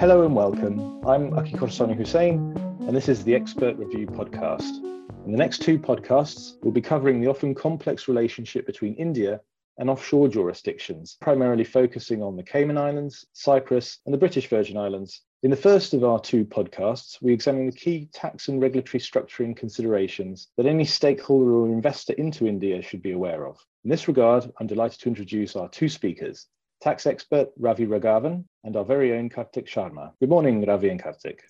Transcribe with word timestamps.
Hello 0.00 0.24
and 0.24 0.34
welcome. 0.34 1.06
I'm 1.06 1.32
Aki 1.38 1.52
Corsoni-Husain, 1.52 2.56
and 2.88 2.96
this 2.96 3.08
is 3.08 3.22
the 3.22 3.32
Expert 3.32 3.76
Review 3.76 4.08
Podcast. 4.08 4.82
In 5.24 5.30
the 5.30 5.38
next 5.38 5.62
two 5.62 5.78
podcasts, 5.78 6.54
we'll 6.62 6.72
be 6.72 6.80
covering 6.80 7.20
the 7.20 7.28
often 7.28 7.54
complex 7.54 8.08
relationship 8.08 8.66
between 8.66 8.94
India 8.94 9.40
and 9.78 9.88
offshore 9.88 10.26
jurisdictions, 10.26 11.16
primarily 11.20 11.62
focusing 11.62 12.20
on 12.20 12.34
the 12.34 12.42
Cayman 12.42 12.76
Islands, 12.76 13.24
Cyprus, 13.34 14.00
and 14.06 14.12
the 14.12 14.18
British 14.18 14.48
Virgin 14.48 14.76
Islands. 14.76 15.20
In 15.44 15.50
the 15.52 15.56
first 15.56 15.94
of 15.94 16.02
our 16.02 16.18
two 16.18 16.44
podcasts, 16.44 17.22
we 17.22 17.32
examine 17.32 17.66
the 17.66 17.72
key 17.72 18.08
tax 18.12 18.48
and 18.48 18.60
regulatory 18.60 19.00
structuring 19.00 19.56
considerations 19.56 20.48
that 20.56 20.66
any 20.66 20.84
stakeholder 20.84 21.52
or 21.52 21.68
investor 21.68 22.14
into 22.14 22.48
India 22.48 22.82
should 22.82 23.00
be 23.00 23.12
aware 23.12 23.46
of. 23.46 23.64
In 23.84 23.90
this 23.90 24.08
regard, 24.08 24.50
I'm 24.58 24.66
delighted 24.66 24.98
to 25.00 25.10
introduce 25.10 25.56
our 25.56 25.68
two 25.68 25.90
speakers, 25.90 26.46
tax 26.80 27.04
expert 27.04 27.50
Ravi 27.58 27.86
Raghavan 27.86 28.44
and 28.64 28.76
our 28.76 28.84
very 28.84 29.12
own 29.12 29.28
Kartik 29.28 29.66
Sharma. 29.66 30.12
Good 30.20 30.30
morning, 30.30 30.64
Ravi 30.64 30.88
and 30.88 31.02
Kartik. 31.02 31.40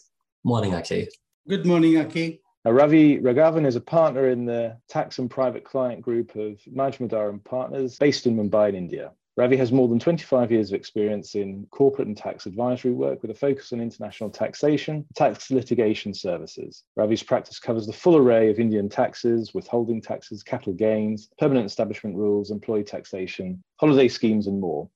Morning, 0.43 0.75
Aki. 0.75 1.11
Good 1.49 1.65
morning, 1.65 1.97
Aki. 1.97 2.41
Now, 2.65 2.73
Ravi 2.73 3.21
Raghavan 3.21 3.65
is 3.65 3.77
a 3.77 3.81
partner 3.81 4.31
in 4.31 4.47
the 4.47 4.77
tax 4.89 5.21
and 5.21 5.31
private 5.31 5.65
client 5.65 6.03
group 6.03 6.35
of 6.35 6.59
Majmudar 6.63 7.31
and 7.31 7.45
Partners 7.45 7.99
based 7.99 8.27
in 8.27 8.37
Mumbai 8.37 8.71
in 8.71 8.75
India. 8.75 9.13
Ravi 9.37 9.57
has 9.57 9.73
more 9.73 9.89
than 9.89 9.99
25 9.99 10.53
years 10.53 10.71
of 10.71 10.77
experience 10.77 11.35
in 11.35 11.67
corporate 11.73 12.07
and 12.07 12.17
tax 12.17 12.47
advisory 12.47 12.93
work 12.93 13.21
with 13.21 13.33
a 13.33 13.35
focus 13.35 13.73
on 13.73 13.81
international 13.81 14.31
taxation, 14.31 15.05
tax 15.17 15.51
litigation 15.51 16.15
services. 16.15 16.85
Ravi's 16.95 17.25
practice 17.25 17.59
covers 17.59 17.87
the 17.87 17.93
full 17.93 18.17
array 18.17 18.49
of 18.49 18.61
Indian 18.61 18.89
taxes, 18.89 19.53
withholding 19.53 20.01
taxes, 20.01 20.45
capital 20.45 20.73
gains, 20.73 21.31
permanent 21.37 21.67
establishment 21.67 22.15
rules, 22.15 22.53
employee 22.53 22.85
taxation, 22.85 23.61
holiday 23.81 24.07
schemes, 24.07 24.47
and 24.47 24.61
more. 24.61 24.89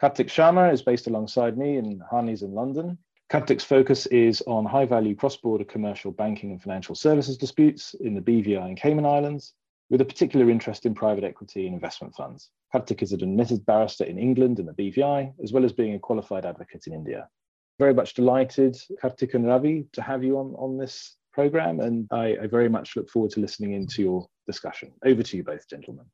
Kartik 0.00 0.28
Sharma 0.28 0.72
is 0.72 0.80
based 0.80 1.06
alongside 1.06 1.58
me 1.58 1.76
in 1.76 2.02
Harneys 2.10 2.42
in 2.42 2.52
London. 2.52 2.96
Kartik's 3.28 3.64
focus 3.64 4.06
is 4.06 4.42
on 4.46 4.64
high 4.64 4.86
value 4.86 5.14
cross 5.14 5.36
border 5.36 5.64
commercial 5.64 6.12
banking 6.12 6.50
and 6.50 6.62
financial 6.62 6.94
services 6.94 7.36
disputes 7.36 7.94
in 8.00 8.14
the 8.14 8.20
BVI 8.22 8.64
and 8.64 8.76
Cayman 8.76 9.06
Islands, 9.06 9.52
with 9.92 10.00
a 10.00 10.04
particular 10.06 10.48
interest 10.48 10.86
in 10.86 10.94
private 10.94 11.22
equity 11.22 11.66
and 11.66 11.74
investment 11.74 12.14
funds. 12.14 12.48
Kartik 12.72 13.02
is 13.02 13.12
an 13.12 13.22
admitted 13.22 13.64
barrister 13.66 14.04
in 14.04 14.18
England 14.18 14.58
and 14.58 14.66
the 14.66 14.72
BVI, 14.72 15.34
as 15.44 15.52
well 15.52 15.66
as 15.66 15.72
being 15.74 15.94
a 15.94 15.98
qualified 15.98 16.46
advocate 16.46 16.86
in 16.86 16.94
India. 16.94 17.28
Very 17.78 17.92
much 17.92 18.14
delighted, 18.14 18.74
Kartik 19.02 19.34
and 19.34 19.46
Ravi, 19.46 19.84
to 19.92 20.00
have 20.00 20.24
you 20.24 20.38
on, 20.38 20.54
on 20.54 20.78
this 20.78 21.18
program, 21.34 21.80
and 21.80 22.08
I, 22.10 22.38
I 22.42 22.46
very 22.46 22.70
much 22.70 22.96
look 22.96 23.10
forward 23.10 23.32
to 23.32 23.40
listening 23.40 23.74
into 23.74 24.00
your 24.00 24.26
discussion. 24.46 24.92
Over 25.04 25.22
to 25.22 25.36
you 25.36 25.44
both, 25.44 25.68
gentlemen. 25.68 26.06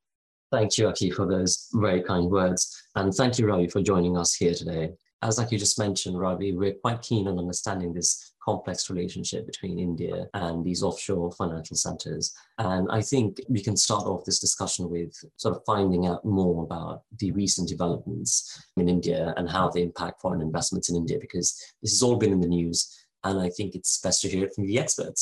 Thank 0.50 0.76
you, 0.76 0.88
Aki, 0.88 1.12
for 1.12 1.28
those 1.28 1.68
very 1.74 2.02
kind 2.02 2.28
words. 2.28 2.82
And 2.96 3.14
thank 3.14 3.38
you, 3.38 3.46
Ravi, 3.46 3.68
for 3.68 3.80
joining 3.80 4.16
us 4.16 4.34
here 4.34 4.54
today. 4.54 4.90
As 5.22 5.38
Aki 5.38 5.56
just 5.56 5.78
mentioned, 5.78 6.18
Ravi, 6.18 6.52
we're 6.52 6.74
quite 6.74 7.02
keen 7.02 7.28
on 7.28 7.38
understanding 7.38 7.92
this 7.92 8.34
complex 8.48 8.88
relationship 8.88 9.46
between 9.46 9.78
India 9.78 10.26
and 10.32 10.64
these 10.64 10.82
offshore 10.82 11.30
financial 11.32 11.76
centers. 11.76 12.24
And 12.56 12.88
I 12.90 13.02
think 13.10 13.28
we 13.48 13.62
can 13.62 13.76
start 13.76 14.04
off 14.06 14.24
this 14.24 14.40
discussion 14.46 14.88
with 14.88 15.12
sort 15.36 15.54
of 15.54 15.62
finding 15.66 16.06
out 16.06 16.24
more 16.24 16.64
about 16.64 17.02
the 17.18 17.30
recent 17.32 17.68
developments 17.68 18.30
in 18.78 18.88
India 18.88 19.34
and 19.36 19.50
how 19.50 19.68
they 19.68 19.82
impact 19.82 20.22
foreign 20.22 20.40
investments 20.40 20.88
in 20.88 20.96
India, 20.96 21.18
because 21.20 21.48
this 21.82 21.92
has 21.92 22.02
all 22.02 22.16
been 22.16 22.32
in 22.32 22.40
the 22.40 22.54
news. 22.58 22.78
And 23.24 23.38
I 23.38 23.50
think 23.50 23.74
it's 23.74 24.00
best 24.00 24.22
to 24.22 24.28
hear 24.28 24.44
it 24.46 24.54
from 24.54 24.66
the 24.66 24.78
experts. 24.78 25.20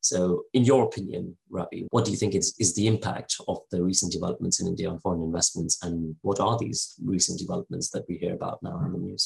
So, 0.00 0.42
in 0.52 0.62
your 0.64 0.84
opinion, 0.84 1.36
Ravi, 1.48 1.86
what 1.90 2.04
do 2.04 2.10
you 2.10 2.18
think 2.18 2.34
is, 2.34 2.54
is 2.58 2.74
the 2.74 2.86
impact 2.86 3.36
of 3.48 3.58
the 3.72 3.82
recent 3.82 4.12
developments 4.12 4.60
in 4.60 4.66
India 4.68 4.90
on 4.90 5.00
foreign 5.00 5.22
investments? 5.22 5.74
And 5.82 6.14
what 6.20 6.40
are 6.40 6.58
these 6.58 6.94
recent 7.02 7.38
developments 7.40 7.88
that 7.90 8.04
we 8.08 8.18
hear 8.18 8.34
about 8.34 8.62
now 8.62 8.78
in 8.84 8.92
the 8.92 8.98
news? 8.98 9.24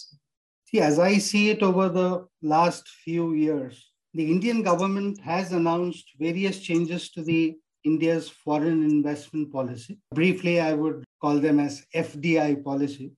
See, 0.71 0.81
as 0.81 1.01
I 1.01 1.19
see 1.19 1.51
it 1.51 1.65
over 1.65 1.89
the 1.89 2.27
last 2.43 2.89
few 2.89 3.33
years, 3.33 3.91
the 4.15 4.31
Indian 4.31 4.63
government 4.63 5.19
has 5.20 5.51
announced 5.51 6.13
various 6.17 6.61
changes 6.61 7.11
to 7.11 7.23
the 7.23 7.57
India's 7.85 8.29
foreign 8.29 8.85
investment 8.85 9.53
policy. 9.53 9.98
Briefly, 10.14 10.61
I 10.61 10.75
would 10.75 11.03
call 11.20 11.41
them 11.41 11.59
as 11.59 11.85
FDI 11.92 12.63
policy. 12.63 13.11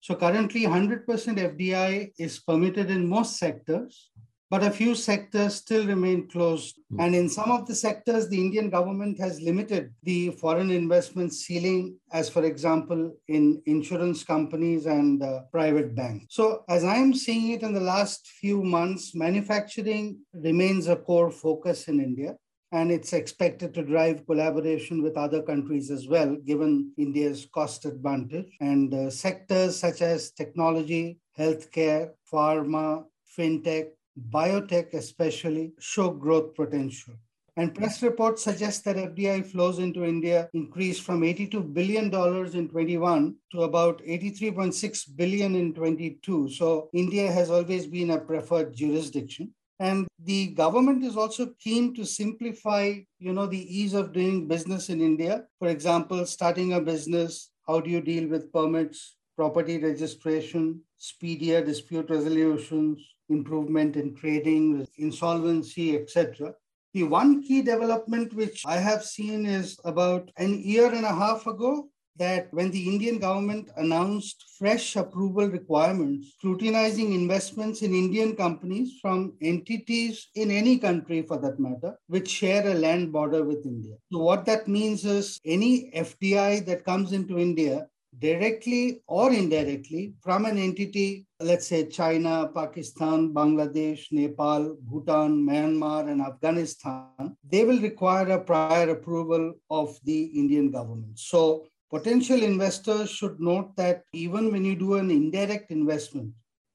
So 0.00 0.14
currently 0.14 0.62
100% 0.62 1.04
FDI 1.04 2.12
is 2.18 2.38
permitted 2.38 2.90
in 2.90 3.06
most 3.06 3.36
sectors, 3.36 4.10
but 4.50 4.62
a 4.62 4.70
few 4.70 4.94
sectors 4.94 5.56
still 5.56 5.86
remain 5.86 6.28
closed. 6.28 6.78
Hmm. 6.90 7.00
And 7.00 7.14
in 7.14 7.28
some 7.28 7.50
of 7.50 7.66
the 7.66 7.74
sectors, 7.74 8.28
the 8.28 8.40
Indian 8.40 8.70
government 8.70 9.18
has 9.20 9.40
limited 9.40 9.92
the 10.02 10.30
foreign 10.30 10.70
investment 10.70 11.32
ceiling, 11.32 11.98
as 12.12 12.28
for 12.28 12.44
example, 12.44 13.16
in 13.28 13.62
insurance 13.66 14.22
companies 14.22 14.86
and 14.86 15.22
uh, 15.22 15.42
private 15.50 15.94
banks. 15.94 16.26
So, 16.30 16.64
as 16.68 16.84
I'm 16.84 17.14
seeing 17.14 17.52
it 17.52 17.62
in 17.62 17.74
the 17.74 17.80
last 17.80 18.26
few 18.40 18.62
months, 18.62 19.14
manufacturing 19.14 20.18
remains 20.32 20.86
a 20.86 20.96
core 20.96 21.30
focus 21.30 21.88
in 21.88 22.00
India. 22.00 22.36
And 22.72 22.90
it's 22.90 23.12
expected 23.12 23.72
to 23.74 23.82
drive 23.82 24.26
collaboration 24.26 25.00
with 25.00 25.16
other 25.16 25.40
countries 25.40 25.88
as 25.90 26.08
well, 26.08 26.36
given 26.44 26.92
India's 26.98 27.46
cost 27.54 27.84
advantage. 27.84 28.56
And 28.60 28.92
uh, 28.92 29.08
sectors 29.08 29.78
such 29.78 30.02
as 30.02 30.32
technology, 30.32 31.20
healthcare, 31.38 32.10
pharma, 32.30 33.04
fintech, 33.38 33.90
biotech 34.30 34.94
especially, 34.94 35.72
show 35.78 36.10
growth 36.10 36.54
potential. 36.54 37.14
And 37.58 37.74
press 37.74 38.02
reports 38.02 38.44
suggest 38.44 38.84
that 38.84 38.96
FDI 38.96 39.46
flows 39.46 39.78
into 39.78 40.04
India 40.04 40.50
increased 40.52 41.02
from 41.02 41.22
$82 41.22 41.72
billion 41.72 42.14
in 42.54 42.68
21 42.68 43.34
to 43.52 43.62
about 43.62 44.02
83.6 44.02 45.16
billion 45.16 45.54
in 45.54 45.72
22. 45.72 46.50
So 46.50 46.90
India 46.92 47.32
has 47.32 47.50
always 47.50 47.86
been 47.86 48.10
a 48.10 48.18
preferred 48.18 48.74
jurisdiction. 48.74 49.54
And 49.80 50.06
the 50.22 50.48
government 50.48 51.02
is 51.02 51.16
also 51.16 51.54
keen 51.58 51.94
to 51.94 52.04
simplify, 52.04 52.94
you 53.18 53.32
know, 53.32 53.46
the 53.46 53.78
ease 53.78 53.94
of 53.94 54.12
doing 54.12 54.48
business 54.48 54.90
in 54.90 55.00
India. 55.00 55.44
For 55.58 55.68
example, 55.68 56.26
starting 56.26 56.74
a 56.74 56.80
business, 56.80 57.50
how 57.66 57.80
do 57.80 57.88
you 57.88 58.02
deal 58.02 58.28
with 58.28 58.52
permits, 58.52 59.16
property 59.34 59.78
registration, 59.78 60.80
speedier 60.98 61.64
dispute 61.64 62.08
resolutions, 62.10 63.02
improvement 63.28 63.96
in 63.96 64.14
trading, 64.14 64.86
insolvency, 64.98 65.96
etc. 65.96 66.54
The 66.94 67.02
one 67.02 67.42
key 67.42 67.62
development 67.62 68.34
which 68.34 68.62
I 68.66 68.76
have 68.76 69.04
seen 69.04 69.46
is 69.46 69.78
about 69.84 70.30
an 70.36 70.62
year 70.62 70.92
and 70.92 71.04
a 71.04 71.14
half 71.14 71.46
ago 71.46 71.88
that 72.18 72.48
when 72.52 72.70
the 72.70 72.88
Indian 72.88 73.18
government 73.18 73.70
announced 73.76 74.44
fresh 74.58 74.96
approval 74.96 75.48
requirements 75.48 76.32
scrutinizing 76.38 77.12
investments 77.12 77.82
in 77.82 77.94
Indian 77.94 78.34
companies 78.34 78.98
from 79.02 79.34
entities 79.42 80.28
in 80.34 80.50
any 80.50 80.78
country 80.78 81.22
for 81.22 81.38
that 81.38 81.60
matter, 81.60 81.98
which 82.06 82.28
share 82.28 82.66
a 82.66 82.74
land 82.74 83.12
border 83.12 83.44
with 83.44 83.66
India. 83.66 83.96
So, 84.12 84.18
what 84.20 84.46
that 84.46 84.66
means 84.66 85.04
is 85.04 85.38
any 85.44 85.90
FDI 85.94 86.64
that 86.66 86.84
comes 86.84 87.12
into 87.12 87.38
India 87.38 87.88
directly 88.18 89.02
or 89.06 89.32
indirectly 89.32 90.14
from 90.22 90.44
an 90.46 90.58
entity, 90.58 91.26
let's 91.40 91.66
say 91.66 91.86
China, 91.86 92.50
Pakistan, 92.54 93.34
Bangladesh, 93.34 94.10
Nepal, 94.10 94.76
Bhutan, 94.80 95.46
Myanmar, 95.46 96.10
and 96.10 96.20
Afghanistan, 96.22 97.36
they 97.48 97.64
will 97.64 97.80
require 97.80 98.28
a 98.30 98.40
prior 98.40 98.90
approval 98.90 99.52
of 99.70 99.98
the 100.04 100.24
Indian 100.24 100.70
government. 100.70 101.18
So 101.18 101.66
potential 101.90 102.42
investors 102.42 103.10
should 103.10 103.38
note 103.38 103.76
that 103.76 104.02
even 104.12 104.50
when 104.50 104.64
you 104.64 104.76
do 104.76 104.94
an 104.94 105.10
indirect 105.10 105.70
investment, 105.70 106.32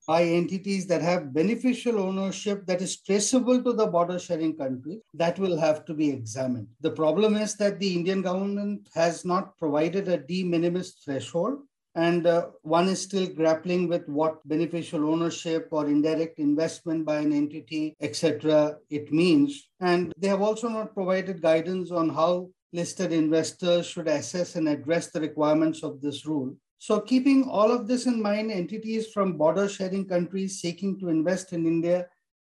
by 0.07 0.23
entities 0.23 0.88
that 0.88 1.01
have 1.01 1.34
beneficial 1.34 2.00
ownership 2.00 2.66
that 2.66 2.81
is 2.81 3.01
traceable 3.01 3.62
to 3.63 3.73
the 3.73 3.88
border 3.88 4.19
sharing 4.19 4.56
country, 4.57 5.00
that 5.13 5.38
will 5.39 5.57
have 5.57 5.85
to 5.85 5.94
be 5.94 6.09
examined. 6.09 6.67
The 6.81 6.91
problem 6.91 7.35
is 7.35 7.56
that 7.56 7.79
the 7.79 7.94
Indian 7.95 8.22
government 8.22 8.89
has 8.94 9.25
not 9.25 9.57
provided 9.57 10.07
a 10.07 10.17
de 10.17 10.44
minimis 10.44 10.95
threshold. 11.03 11.59
And 11.94 12.25
uh, 12.25 12.48
one 12.62 12.88
is 12.88 13.01
still 13.01 13.27
grappling 13.27 13.89
with 13.89 14.07
what 14.07 14.48
beneficial 14.48 15.12
ownership 15.12 15.68
or 15.71 15.88
indirect 15.88 16.39
investment 16.39 17.06
by 17.06 17.18
an 17.18 17.33
entity, 17.33 17.97
etc., 18.00 18.77
it 18.89 19.12
means. 19.12 19.69
And 19.81 20.13
they 20.18 20.30
have 20.30 20.42
also 20.42 20.69
not 20.69 20.94
provided 20.94 21.42
guidance 21.42 21.92
on 21.92 22.07
how 22.07 22.50
listed 22.71 23.12
investors 23.12 23.88
should 23.88 24.07
assess 24.07 24.56
and 24.56 24.69
address 24.69 25.12
the 25.12 25.19
requirements 25.19 25.83
of 25.83 26.00
this 26.00 26.25
rule. 26.25 26.56
So 26.81 27.00
keeping 27.00 27.48
all 27.48 27.72
of 27.72 27.88
this 27.88 28.07
in 28.07 28.19
mind, 28.19 28.51
entities 28.51 29.12
from 29.13 29.38
border 29.38 29.69
sharing 29.69 30.04
countries 30.07 30.60
seeking 30.60 31.00
to 31.00 31.10
invest 31.10 31.54
in 31.54 31.68
India 31.68 32.07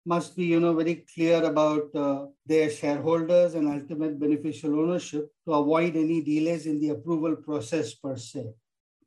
must 0.05 0.35
be, 0.35 0.47
you 0.47 0.59
know, 0.59 0.75
very 0.75 1.07
clear 1.15 1.45
about 1.45 1.95
uh, 1.95 2.27
their 2.45 2.69
shareholders 2.69 3.55
and 3.55 3.69
ultimate 3.69 4.19
beneficial 4.19 4.81
ownership 4.81 5.31
to 5.45 5.55
avoid 5.55 5.95
any 5.95 6.23
delays 6.23 6.67
in 6.67 6.81
the 6.81 6.89
approval 6.89 7.37
process 7.37 7.95
per 7.95 8.17
se. 8.17 8.47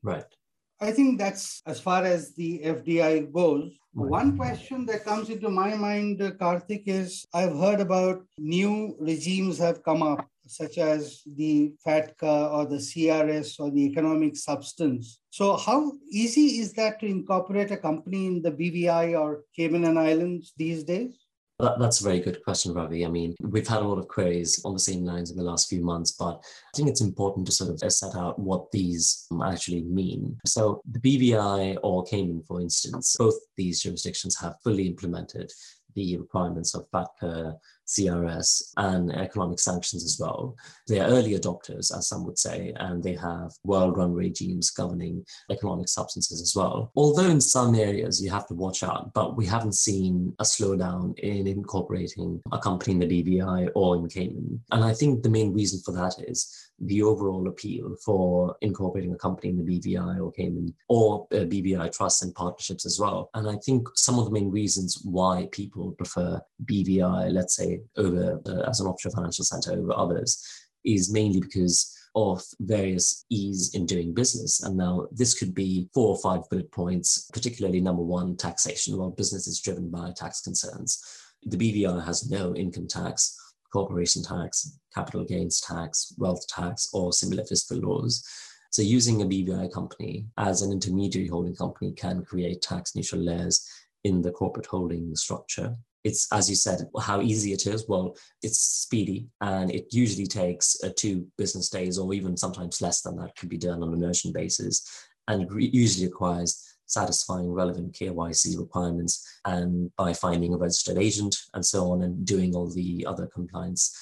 Right. 0.01 0.31
I 0.79 0.91
think 0.91 1.19
that's 1.19 1.61
as 1.65 1.81
far 1.81 2.05
as 2.05 2.33
the 2.35 2.61
FDI 2.63 3.29
goes. 3.33 3.73
Right. 3.93 4.09
One 4.09 4.37
question 4.37 4.85
that 4.85 5.03
comes 5.03 5.29
into 5.29 5.49
my 5.49 5.75
mind, 5.75 6.21
uh, 6.21 6.31
Kartik, 6.31 6.83
is 6.85 7.25
I've 7.33 7.57
heard 7.57 7.81
about 7.81 8.23
new 8.37 8.95
regimes 9.01 9.57
have 9.57 9.83
come 9.83 10.01
up 10.01 10.25
such 10.49 10.77
as 10.77 11.21
the 11.35 11.73
FATCA 11.85 12.51
or 12.53 12.65
the 12.65 12.77
CRS 12.77 13.59
or 13.59 13.71
the 13.71 13.85
economic 13.85 14.35
substance. 14.35 15.19
So, 15.29 15.57
how 15.57 15.93
easy 16.11 16.59
is 16.59 16.73
that 16.73 16.99
to 16.99 17.05
incorporate 17.05 17.71
a 17.71 17.77
company 17.77 18.27
in 18.27 18.41
the 18.41 18.51
BVI 18.51 19.19
or 19.19 19.43
Cayman 19.55 19.97
Islands 19.97 20.53
these 20.57 20.83
days? 20.83 21.13
That, 21.59 21.77
that's 21.77 21.99
a 21.99 22.05
very 22.05 22.21
good 22.21 22.41
question, 22.43 22.73
Ravi. 22.73 23.05
I 23.05 23.09
mean, 23.09 23.35
we've 23.41 23.67
had 23.67 23.81
a 23.81 23.87
lot 23.87 23.99
of 23.99 24.07
queries 24.07 24.61
on 24.63 24.73
the 24.73 24.79
same 24.79 25.03
lines 25.03 25.29
in 25.29 25.37
the 25.37 25.43
last 25.43 25.67
few 25.69 25.81
months, 25.83 26.13
but 26.13 26.41
I 26.41 26.77
think 26.77 26.87
it's 26.87 27.01
important 27.01 27.45
to 27.47 27.51
sort 27.51 27.69
of 27.69 27.91
set 27.91 28.15
out 28.15 28.39
what 28.39 28.71
these 28.71 29.27
actually 29.43 29.83
mean. 29.83 30.37
So, 30.45 30.81
the 30.89 30.99
BVI 30.99 31.77
or 31.83 32.05
Cayman, 32.05 32.43
for 32.47 32.61
instance, 32.61 33.15
both 33.19 33.35
these 33.57 33.81
jurisdictions 33.81 34.39
have 34.39 34.55
fully 34.63 34.87
implemented 34.87 35.51
the 35.95 36.17
requirements 36.17 36.75
of 36.75 36.89
FATCA, 36.91 37.57
CRS, 37.89 38.71
and 38.77 39.11
economic 39.11 39.59
sanctions 39.59 40.03
as 40.03 40.17
well. 40.19 40.55
They 40.87 40.99
are 40.99 41.07
early 41.07 41.33
adopters, 41.33 41.95
as 41.95 42.07
some 42.07 42.23
would 42.25 42.37
say, 42.37 42.71
and 42.77 43.03
they 43.03 43.15
have 43.15 43.51
well 43.63 43.91
run 43.91 44.13
regimes 44.13 44.69
governing 44.69 45.25
economic 45.49 45.89
substances 45.89 46.39
as 46.41 46.55
well. 46.55 46.91
Although 46.95 47.29
in 47.29 47.41
some 47.41 47.73
areas 47.73 48.21
you 48.21 48.29
have 48.29 48.47
to 48.47 48.53
watch 48.53 48.83
out, 48.83 49.13
but 49.13 49.35
we 49.35 49.45
haven't 49.45 49.73
seen 49.73 50.33
a 50.39 50.43
slowdown 50.43 51.17
in 51.19 51.47
incorporating 51.47 52.41
a 52.51 52.59
company 52.59 52.93
in 52.93 52.99
the 52.99 53.23
BVI 53.23 53.71
or 53.73 53.95
in 53.95 54.07
Cayman. 54.07 54.61
And 54.71 54.83
I 54.83 54.93
think 54.93 55.23
the 55.23 55.29
main 55.29 55.51
reason 55.53 55.79
for 55.83 55.91
that 55.93 56.15
is 56.27 56.69
the 56.81 57.01
overall 57.01 57.47
appeal 57.47 57.95
for 58.03 58.55
incorporating 58.61 59.13
a 59.13 59.17
company 59.17 59.49
in 59.49 59.57
the 59.57 59.79
BVI 59.79 60.21
or 60.21 60.31
Cayman 60.31 60.73
or 60.87 61.27
uh, 61.31 61.37
BVI 61.37 61.91
trusts 61.95 62.21
and 62.21 62.33
partnerships 62.33 62.85
as 62.85 62.99
well. 62.99 63.29
And 63.33 63.49
I 63.49 63.57
think 63.57 63.87
some 63.95 64.19
of 64.19 64.25
the 64.25 64.31
main 64.31 64.49
reasons 64.49 65.01
why 65.03 65.49
people 65.51 65.91
prefer 65.91 66.39
BVI, 66.65 67.31
let's 67.33 67.55
say, 67.55 67.78
over 67.97 68.39
uh, 68.45 68.69
as 68.69 68.79
an 68.79 68.87
offshore 68.87 69.11
financial 69.11 69.45
center 69.45 69.73
over 69.73 69.93
others, 69.95 70.43
is 70.85 71.11
mainly 71.11 71.39
because 71.39 71.95
of 72.15 72.43
various 72.61 73.25
ease 73.29 73.73
in 73.75 73.85
doing 73.85 74.13
business. 74.13 74.63
And 74.63 74.75
now 74.77 75.07
this 75.11 75.37
could 75.37 75.53
be 75.53 75.89
four 75.93 76.09
or 76.09 76.17
five 76.19 76.49
bullet 76.49 76.71
points, 76.71 77.29
particularly 77.31 77.81
number 77.81 78.01
one, 78.01 78.35
taxation. 78.35 78.97
Well, 78.97 79.11
business 79.11 79.47
is 79.47 79.61
driven 79.61 79.89
by 79.89 80.11
tax 80.15 80.41
concerns. 80.41 81.01
The 81.43 81.57
BVI 81.57 82.03
has 82.05 82.29
no 82.29 82.55
income 82.55 82.87
tax 82.87 83.37
corporation 83.71 84.23
tax, 84.23 84.79
capital 84.93 85.23
gains 85.23 85.61
tax, 85.61 86.13
wealth 86.17 86.45
tax, 86.47 86.89
or 86.93 87.13
similar 87.13 87.43
fiscal 87.45 87.77
laws. 87.77 88.27
So 88.71 88.81
using 88.81 89.21
a 89.21 89.25
BVI 89.25 89.71
company 89.71 90.27
as 90.37 90.61
an 90.61 90.71
intermediary 90.71 91.27
holding 91.27 91.55
company 91.55 91.91
can 91.93 92.23
create 92.23 92.61
tax 92.61 92.95
neutral 92.95 93.21
layers 93.21 93.67
in 94.03 94.21
the 94.21 94.31
corporate 94.31 94.67
holding 94.67 95.15
structure. 95.15 95.75
It's, 96.03 96.31
as 96.31 96.49
you 96.49 96.55
said, 96.55 96.87
how 97.01 97.21
easy 97.21 97.51
it 97.53 97.67
is. 97.67 97.85
Well, 97.87 98.15
it's 98.41 98.59
speedy 98.59 99.27
and 99.41 99.69
it 99.71 99.93
usually 99.93 100.27
takes 100.27 100.77
uh, 100.83 100.89
two 100.95 101.27
business 101.37 101.69
days 101.69 101.97
or 101.97 102.13
even 102.13 102.37
sometimes 102.37 102.81
less 102.81 103.01
than 103.01 103.17
that 103.17 103.35
can 103.35 103.49
be 103.49 103.57
done 103.57 103.83
on 103.83 103.93
a 103.93 103.97
merchant 103.97 104.33
basis. 104.33 104.87
And 105.27 105.43
it 105.43 105.51
re- 105.51 105.69
usually 105.71 106.07
requires 106.07 106.65
satisfying 106.85 107.51
relevant 107.51 107.93
KYC 107.93 108.57
requirements 108.57 109.39
and 109.45 109.91
by 109.95 110.13
finding 110.13 110.53
a 110.53 110.57
registered 110.57 110.97
agent 110.97 111.35
and 111.53 111.65
so 111.65 111.91
on 111.91 112.01
and 112.01 112.25
doing 112.25 112.55
all 112.55 112.69
the 112.69 113.05
other 113.07 113.27
compliance. 113.27 113.95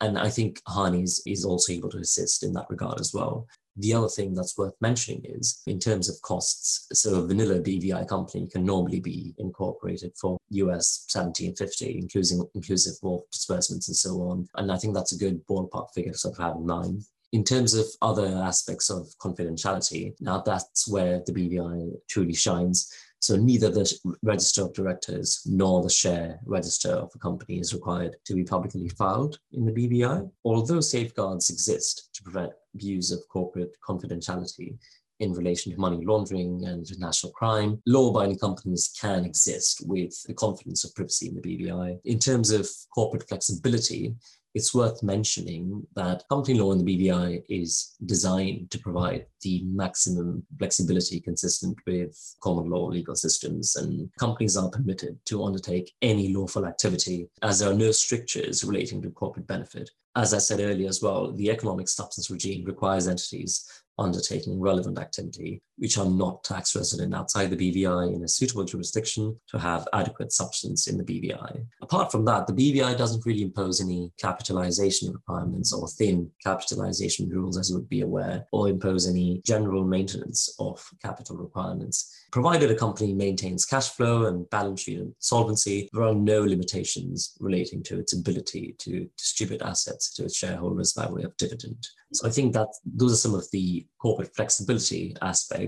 And 0.00 0.18
I 0.18 0.28
think 0.28 0.60
Harneys 0.68 1.20
is 1.26 1.44
also 1.44 1.72
able 1.72 1.88
to 1.90 1.98
assist 1.98 2.42
in 2.42 2.52
that 2.52 2.66
regard 2.68 3.00
as 3.00 3.14
well. 3.14 3.46
The 3.76 3.92
other 3.92 4.08
thing 4.08 4.34
that's 4.34 4.56
worth 4.56 4.74
mentioning 4.80 5.22
is 5.24 5.62
in 5.66 5.80
terms 5.80 6.08
of 6.08 6.20
costs, 6.22 6.86
so 6.92 7.16
a 7.16 7.26
vanilla 7.26 7.60
BVI 7.60 8.06
company 8.06 8.46
can 8.46 8.64
normally 8.64 9.00
be 9.00 9.34
incorporated 9.38 10.12
for 10.20 10.38
US 10.50 11.06
1750, 11.12 11.98
including 11.98 12.46
inclusive 12.54 12.94
of 13.02 13.22
disbursements 13.32 13.88
and 13.88 13.96
so 13.96 14.22
on. 14.22 14.48
And 14.54 14.70
I 14.70 14.76
think 14.76 14.94
that's 14.94 15.12
a 15.12 15.18
good 15.18 15.44
ballpark 15.46 15.92
figure 15.92 16.12
to 16.12 16.18
sort 16.18 16.38
of 16.38 16.44
have 16.44 16.56
in 16.56 16.66
mind. 16.66 17.04
In 17.32 17.42
terms 17.42 17.74
of 17.74 17.86
other 18.00 18.26
aspects 18.26 18.90
of 18.90 19.08
confidentiality, 19.18 20.14
now 20.20 20.40
that's 20.40 20.86
where 20.86 21.20
the 21.26 21.32
BVI 21.32 21.90
truly 22.08 22.34
shines. 22.34 22.92
So 23.24 23.36
neither 23.36 23.70
the 23.70 23.90
register 24.22 24.64
of 24.64 24.74
directors 24.74 25.40
nor 25.46 25.82
the 25.82 25.88
share 25.88 26.40
register 26.44 26.90
of 26.90 27.10
a 27.14 27.18
company 27.18 27.58
is 27.58 27.72
required 27.72 28.16
to 28.26 28.34
be 28.34 28.44
publicly 28.44 28.86
filed 28.90 29.38
in 29.52 29.64
the 29.64 29.72
BVI, 29.72 30.30
Although 30.44 30.82
safeguards 30.82 31.48
exist 31.48 32.10
to 32.12 32.22
prevent 32.22 32.52
abuse 32.74 33.10
of 33.12 33.26
corporate 33.30 33.74
confidentiality 33.82 34.76
in 35.20 35.32
relation 35.32 35.72
to 35.72 35.80
money 35.80 36.04
laundering 36.04 36.66
and 36.66 36.86
international 36.86 37.32
crime, 37.32 37.80
law-abiding 37.86 38.40
companies 38.40 38.92
can 39.00 39.24
exist 39.24 39.82
with 39.86 40.22
the 40.24 40.34
confidence 40.34 40.84
of 40.84 40.94
privacy 40.94 41.28
in 41.28 41.34
the 41.34 41.40
BVI. 41.40 42.00
In 42.04 42.18
terms 42.18 42.50
of 42.50 42.68
corporate 42.94 43.26
flexibility, 43.26 44.14
it's 44.54 44.74
worth 44.74 45.02
mentioning 45.02 45.84
that 45.96 46.22
company 46.28 46.58
law 46.58 46.72
in 46.72 46.84
the 46.84 47.08
BVI 47.10 47.42
is 47.48 47.96
designed 48.06 48.70
to 48.70 48.78
provide 48.78 49.26
the 49.42 49.64
maximum 49.64 50.44
flexibility 50.58 51.20
consistent 51.20 51.76
with 51.86 52.16
common 52.40 52.70
law 52.70 52.86
legal 52.86 53.16
systems, 53.16 53.76
and 53.76 54.08
companies 54.18 54.56
are 54.56 54.70
permitted 54.70 55.18
to 55.26 55.44
undertake 55.44 55.92
any 56.02 56.32
lawful 56.32 56.66
activity 56.66 57.28
as 57.42 57.58
there 57.58 57.70
are 57.70 57.74
no 57.74 57.90
strictures 57.90 58.64
relating 58.64 59.02
to 59.02 59.10
corporate 59.10 59.46
benefit. 59.46 59.90
As 60.16 60.32
I 60.32 60.38
said 60.38 60.60
earlier 60.60 60.88
as 60.88 61.02
well, 61.02 61.32
the 61.32 61.50
economic 61.50 61.88
substance 61.88 62.30
regime 62.30 62.64
requires 62.64 63.08
entities 63.08 63.68
undertaking 63.98 64.60
relevant 64.60 64.98
activity 64.98 65.62
which 65.76 65.98
are 65.98 66.06
not 66.06 66.44
tax 66.44 66.74
resident 66.76 67.14
outside 67.14 67.50
the 67.50 67.56
BVI 67.56 68.14
in 68.14 68.22
a 68.22 68.28
suitable 68.28 68.64
jurisdiction 68.64 69.38
to 69.48 69.58
have 69.58 69.88
adequate 69.92 70.32
substance 70.32 70.86
in 70.86 70.96
the 70.96 71.04
BVI. 71.04 71.64
Apart 71.82 72.12
from 72.12 72.24
that, 72.26 72.46
the 72.46 72.52
BVI 72.52 72.96
doesn't 72.96 73.26
really 73.26 73.42
impose 73.42 73.80
any 73.80 74.12
capitalization 74.18 75.12
requirements 75.12 75.72
or 75.72 75.88
thin 75.88 76.30
capitalization 76.42 77.28
rules, 77.28 77.58
as 77.58 77.70
you 77.70 77.76
would 77.76 77.88
be 77.88 78.02
aware, 78.02 78.46
or 78.52 78.68
impose 78.68 79.08
any 79.08 79.40
general 79.44 79.84
maintenance 79.84 80.54
of 80.58 80.84
capital 81.02 81.36
requirements. 81.36 82.12
Provided 82.30 82.70
a 82.70 82.74
company 82.74 83.14
maintains 83.14 83.64
cash 83.64 83.90
flow 83.90 84.26
and 84.26 84.48
balance 84.50 84.82
sheet 84.82 84.98
and 84.98 85.14
solvency, 85.18 85.88
there 85.92 86.02
are 86.02 86.14
no 86.14 86.42
limitations 86.42 87.36
relating 87.40 87.82
to 87.84 87.98
its 87.98 88.12
ability 88.12 88.74
to 88.78 89.08
distribute 89.16 89.62
assets 89.62 90.12
to 90.14 90.24
its 90.24 90.36
shareholders 90.36 90.92
by 90.92 91.06
way 91.06 91.22
of 91.22 91.36
dividend. 91.36 91.86
So 92.12 92.28
I 92.28 92.30
think 92.30 92.52
that 92.54 92.68
those 92.84 93.12
are 93.12 93.16
some 93.16 93.34
of 93.34 93.46
the 93.52 93.86
corporate 94.00 94.34
flexibility 94.36 95.16
aspects. 95.22 95.63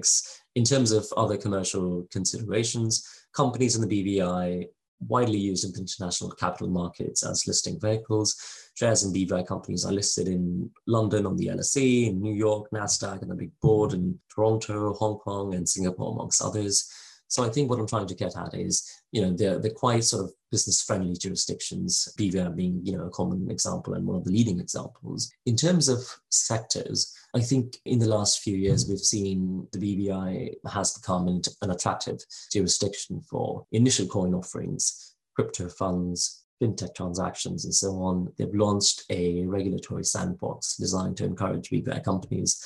In 0.55 0.65
terms 0.65 0.93
of 0.93 1.07
other 1.17 1.37
commercial 1.37 2.07
considerations, 2.11 3.07
companies 3.33 3.77
in 3.77 3.87
the 3.87 4.19
BVI 4.19 4.67
widely 5.01 5.39
used 5.39 5.65
in 5.65 5.79
international 5.81 6.31
capital 6.31 6.69
markets 6.69 7.25
as 7.25 7.47
listing 7.47 7.79
vehicles. 7.81 8.37
Shares 8.75 9.05
in 9.05 9.13
BVI 9.13 9.47
companies 9.47 9.85
are 9.85 9.93
listed 9.93 10.29
in 10.29 10.71
London 10.87 11.27
on 11.27 11.37
the 11.37 11.49
LSE, 11.49 12.09
in 12.09 12.21
New 12.21 12.35
York, 12.35 12.71
NASDAQ, 12.73 13.23
and 13.23 13.31
the 13.31 13.35
big 13.35 13.53
board 13.61 13.93
in 13.93 14.19
Toronto, 14.35 14.95
Hong 14.95 15.19
Kong, 15.19 15.55
and 15.55 15.69
Singapore, 15.69 16.13
amongst 16.13 16.43
others. 16.43 16.91
So 17.29 17.45
I 17.45 17.49
think 17.49 17.69
what 17.69 17.81
I'm 17.81 17.89
trying 17.89 18.07
to 18.07 18.15
get 18.15 18.37
at 18.37 18.55
is, 18.55 18.89
you 19.11 19.21
know, 19.21 19.33
they're, 19.33 19.59
they're 19.59 19.73
quite 19.73 20.05
sort 20.05 20.25
of 20.25 20.33
business 20.51 20.83
friendly 20.83 21.15
jurisdictions, 21.15 22.09
BVI 22.19 22.55
being, 22.55 22.81
you 22.85 22.97
know, 22.97 23.05
a 23.07 23.11
common 23.11 23.51
example 23.51 23.95
and 23.95 24.07
one 24.07 24.17
of 24.17 24.25
the 24.25 24.31
leading 24.31 24.61
examples. 24.61 25.31
In 25.45 25.57
terms 25.57 25.89
of 25.89 25.99
sectors, 26.31 27.13
I 27.37 27.41
think 27.41 27.77
in 27.85 27.99
the 27.99 28.09
last 28.09 28.41
few 28.41 28.57
years, 28.57 28.87
mm. 28.87 28.91
we've 28.91 28.99
seen 28.99 29.69
the 29.71 29.79
BVI 29.79 30.55
has 30.73 30.95
become 30.95 31.29
an, 31.29 31.43
an 31.61 31.71
attractive 31.71 32.19
jurisdiction 32.51 33.21
for 33.21 33.67
initial 33.73 34.07
coin 34.07 34.33
offerings, 34.33 35.15
crypto 35.35 35.69
funds, 35.69 36.45
fintech 36.63 36.95
transactions, 36.95 37.67
and 37.67 37.75
so 37.75 37.91
on. 38.01 38.33
They've 38.39 38.55
launched 38.55 39.05
a 39.11 39.45
regulatory 39.45 40.05
sandbox 40.05 40.79
designed 40.79 41.19
to 41.19 41.27
encourage 41.27 41.69
BVI 41.69 42.03
companies 42.03 42.59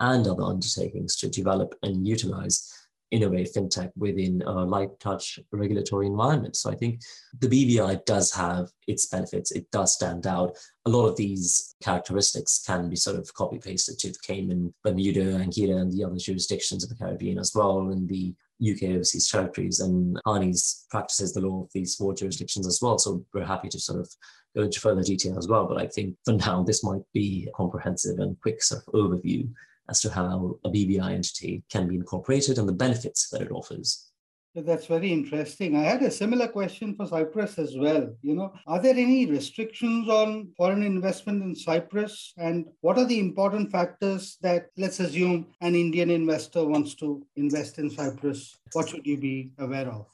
and 0.00 0.26
other 0.26 0.42
undertakings 0.42 1.14
to 1.16 1.28
develop 1.28 1.76
and 1.84 2.06
utilize 2.06 2.72
innovate 3.10 3.50
fintech 3.54 3.90
within 3.96 4.42
a 4.42 4.64
light 4.64 4.90
touch 5.00 5.38
regulatory 5.52 6.06
environment. 6.06 6.56
So 6.56 6.70
I 6.70 6.74
think 6.74 7.00
the 7.40 7.48
BVI 7.48 8.04
does 8.04 8.32
have 8.32 8.68
its 8.86 9.06
benefits. 9.06 9.50
It 9.52 9.70
does 9.70 9.94
stand 9.94 10.26
out. 10.26 10.56
A 10.86 10.90
lot 10.90 11.06
of 11.06 11.16
these 11.16 11.74
characteristics 11.82 12.62
can 12.66 12.88
be 12.88 12.96
sort 12.96 13.16
of 13.16 13.32
copy 13.34 13.58
pasted 13.58 13.98
to 14.00 14.08
the 14.08 14.18
Cayman, 14.22 14.74
Bermuda, 14.84 15.38
Anguilla, 15.38 15.80
and 15.80 15.92
the 15.92 16.04
other 16.04 16.16
jurisdictions 16.16 16.84
of 16.84 16.90
the 16.90 16.96
Caribbean 16.96 17.38
as 17.38 17.52
well, 17.54 17.90
and 17.90 18.08
the 18.08 18.34
UK 18.60 18.90
overseas 18.90 19.28
territories. 19.28 19.80
And 19.80 20.18
Harneys 20.26 20.86
practices 20.90 21.32
the 21.32 21.40
law 21.40 21.62
of 21.62 21.70
these 21.72 21.94
four 21.94 22.14
jurisdictions 22.14 22.66
as 22.66 22.80
well. 22.82 22.98
So 22.98 23.24
we're 23.32 23.44
happy 23.44 23.68
to 23.68 23.80
sort 23.80 24.00
of 24.00 24.10
go 24.56 24.62
into 24.62 24.80
further 24.80 25.02
detail 25.02 25.38
as 25.38 25.48
well. 25.48 25.66
But 25.66 25.80
I 25.80 25.86
think 25.86 26.16
for 26.24 26.32
now, 26.32 26.62
this 26.62 26.84
might 26.84 27.02
be 27.14 27.46
a 27.48 27.56
comprehensive 27.56 28.18
and 28.18 28.40
quick 28.40 28.62
sort 28.62 28.82
of 28.86 28.94
overview 28.94 29.48
as 29.88 30.00
to 30.02 30.10
how 30.10 30.58
a 30.64 30.70
BVI 30.70 31.12
entity 31.12 31.64
can 31.70 31.88
be 31.88 31.96
incorporated 31.96 32.58
and 32.58 32.68
the 32.68 32.72
benefits 32.72 33.28
that 33.30 33.42
it 33.42 33.50
offers. 33.50 34.10
That's 34.54 34.86
very 34.86 35.12
interesting. 35.12 35.76
I 35.76 35.82
had 35.82 36.02
a 36.02 36.10
similar 36.10 36.48
question 36.48 36.94
for 36.96 37.06
Cyprus 37.06 37.58
as 37.58 37.76
well. 37.76 38.12
You 38.22 38.34
know, 38.34 38.52
are 38.66 38.80
there 38.80 38.94
any 38.94 39.26
restrictions 39.26 40.08
on 40.08 40.52
foreign 40.56 40.82
investment 40.82 41.42
in 41.42 41.54
Cyprus? 41.54 42.32
And 42.36 42.66
what 42.80 42.98
are 42.98 43.04
the 43.04 43.20
important 43.20 43.70
factors 43.70 44.36
that, 44.40 44.66
let's 44.76 44.98
assume, 45.00 45.46
an 45.60 45.76
Indian 45.76 46.10
investor 46.10 46.64
wants 46.64 46.94
to 46.96 47.24
invest 47.36 47.78
in 47.78 47.90
Cyprus? 47.90 48.56
What 48.72 48.88
should 48.88 49.06
you 49.06 49.18
be 49.18 49.52
aware 49.58 49.88
of? 49.88 50.06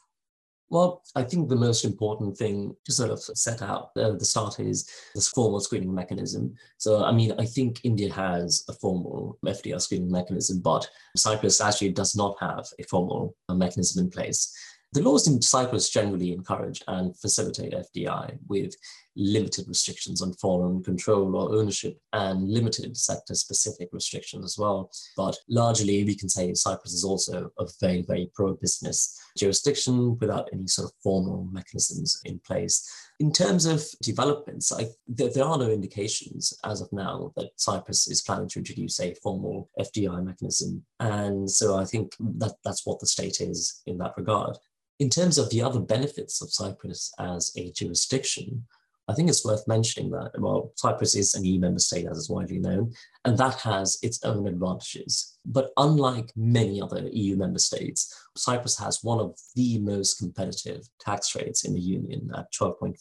Well, 0.71 1.03
I 1.15 1.23
think 1.23 1.49
the 1.49 1.57
most 1.57 1.85
important 1.85 2.37
thing 2.37 2.75
to 2.85 2.93
sort 2.93 3.11
of 3.11 3.21
set 3.21 3.63
out 3.63 3.91
at 3.97 4.19
the 4.19 4.25
start 4.25 4.59
is 4.59 4.91
this 5.15 5.29
formal 5.29 5.61
screening 5.61 5.95
mechanism. 5.95 6.55
So, 6.79 7.05
I 7.05 7.13
mean, 7.13 7.33
I 7.39 7.45
think 7.45 7.81
India 7.85 8.13
has 8.13 8.65
a 8.69 8.73
formal 8.73 9.39
FDI 9.45 9.81
screening 9.81 10.11
mechanism, 10.11 10.61
but 10.61 10.89
Cyprus 11.17 11.61
actually 11.61 11.93
does 11.93 12.17
not 12.17 12.37
have 12.41 12.67
a 12.79 12.83
formal 12.85 13.37
mechanism 13.51 14.05
in 14.05 14.11
place. 14.11 14.53
The 14.95 15.03
laws 15.03 15.29
in 15.29 15.43
Cyprus 15.43 15.91
generally 15.91 16.33
encourage 16.33 16.83
and 16.89 17.17
facilitate 17.19 17.75
FDI 17.75 18.39
with 18.49 18.75
limited 19.17 19.67
restrictions 19.69 20.23
on 20.23 20.33
foreign 20.35 20.83
control 20.83 21.37
or 21.37 21.55
ownership 21.55 21.99
and 22.13 22.49
limited 22.49 22.97
sector 22.97 23.35
specific 23.35 23.89
restrictions 23.93 24.45
as 24.45 24.59
well. 24.59 24.91
But 25.17 25.37
largely, 25.49 26.05
we 26.05 26.15
can 26.15 26.29
say 26.29 26.53
Cyprus 26.55 26.93
is 26.93 27.05
also 27.05 27.51
a 27.59 27.67
very, 27.81 28.03
very 28.03 28.31
pro 28.35 28.55
business 28.55 29.21
jurisdiction 29.37 30.19
without 30.19 30.49
any 30.53 30.67
sort 30.67 30.89
of 30.89 30.95
formal 31.03 31.49
mechanisms 31.53 32.21
in 32.25 32.39
place. 32.41 32.89
In 33.21 33.33
terms 33.33 33.67
of 33.67 33.85
developments, 34.03 34.73
I, 34.73 34.87
there, 35.07 35.31
there, 35.31 35.45
are 35.45 35.59
no 35.59 35.71
indications 35.71 36.53
as 36.65 36.81
of 36.81 36.93
now 36.93 37.33
that 37.37 37.51
Cyprus 37.57 38.09
is 38.09 38.23
planning 38.23 38.49
to 38.49 38.59
introduce 38.59 38.99
a 39.01 39.15
formal 39.23 39.71
FDI 39.79 40.25
mechanism. 40.25 40.85
And 40.99 41.49
so 41.49 41.77
I 41.77 41.85
think 41.85 42.15
that 42.19 42.57
that's 42.65 42.85
what 42.85 42.99
the 42.99 43.07
state 43.07 43.41
is 43.41 43.83
in 43.87 43.99
that 43.99 44.15
regard. 44.17 44.57
In 44.99 45.11
terms 45.11 45.39
of 45.39 45.51
the 45.51 45.63
other 45.63 45.81
benefits 45.81 46.41
of 46.41 46.53
Cyprus 46.53 47.13
as 47.19 47.53
a 47.57 47.71
jurisdiction, 47.73 48.65
I 49.07 49.13
think 49.13 49.29
it's 49.29 49.45
worth 49.45 49.69
mentioning 49.69 50.11
that, 50.13 50.31
well, 50.39 50.73
Cyprus 50.77 51.15
is 51.15 51.35
an 51.35 51.45
EU 51.45 51.61
member 51.61 51.79
state, 51.79 52.07
as 52.11 52.17
is 52.17 52.31
widely 52.31 52.59
known, 52.59 52.93
and 53.27 53.37
that 53.37 53.61
has 53.61 53.99
its 54.03 54.25
own 54.25 54.47
advantages. 54.47 55.37
But 55.45 55.73
unlike 55.77 56.33
many 56.37 56.81
other 56.81 57.07
EU 57.13 57.37
member 57.37 57.59
states, 57.59 58.15
Cyprus 58.35 58.79
has 58.79 59.05
one 59.05 59.21
of 59.21 59.39
the 59.57 59.79
most 59.81 60.19
competitive 60.19 60.89
tax 61.01 61.35
rates 61.35 61.65
in 61.65 61.75
the 61.75 61.81
Union 61.81 62.31
at 62.35 62.53
12.5%, 62.53 62.97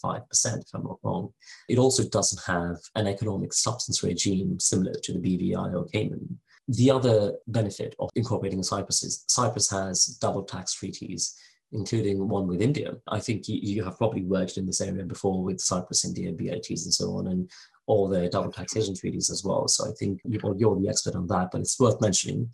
if 0.58 0.68
I'm 0.74 0.84
not 0.84 1.00
wrong. 1.04 1.34
It 1.70 1.78
also 1.78 2.04
doesn't 2.10 2.44
have 2.46 2.78
an 2.96 3.08
economic 3.08 3.54
substance 3.54 4.04
regime 4.04 4.60
similar 4.60 4.94
to 5.04 5.14
the 5.14 5.20
BVI 5.20 5.74
or 5.74 5.86
Cayman. 5.86 6.38
The 6.68 6.92
other 6.92 7.34
benefit 7.48 7.96
of 8.00 8.10
incorporating 8.16 8.64
Cyprus 8.64 9.04
is 9.04 9.26
Cyprus 9.28 9.70
has 9.70 10.06
double 10.22 10.44
tax 10.44 10.74
treaties 10.74 11.38
including 11.74 12.28
one 12.28 12.48
with 12.48 12.62
India. 12.62 12.96
I 13.08 13.20
think 13.20 13.48
you, 13.48 13.60
you 13.62 13.84
have 13.84 13.98
probably 13.98 14.24
worked 14.24 14.58
in 14.58 14.66
this 14.66 14.82
area 14.82 15.04
before 15.04 15.44
with 15.44 15.60
Cyprus, 15.60 16.06
India, 16.06 16.32
BITs, 16.32 16.86
and 16.86 16.94
so 16.94 17.18
on, 17.18 17.28
and 17.28 17.50
all 17.88 18.08
the 18.08 18.30
double 18.30 18.52
taxation 18.52 18.96
treaties 18.96 19.30
as 19.30 19.44
well. 19.44 19.68
So 19.68 19.90
I 19.90 19.92
think 20.00 20.22
you're, 20.24 20.56
you're 20.58 20.80
the 20.80 20.88
expert 20.88 21.16
on 21.16 21.28
that, 21.28 21.50
but 21.52 21.62
it's 21.62 21.80
worth 21.80 22.00
mentioning. 22.00 22.50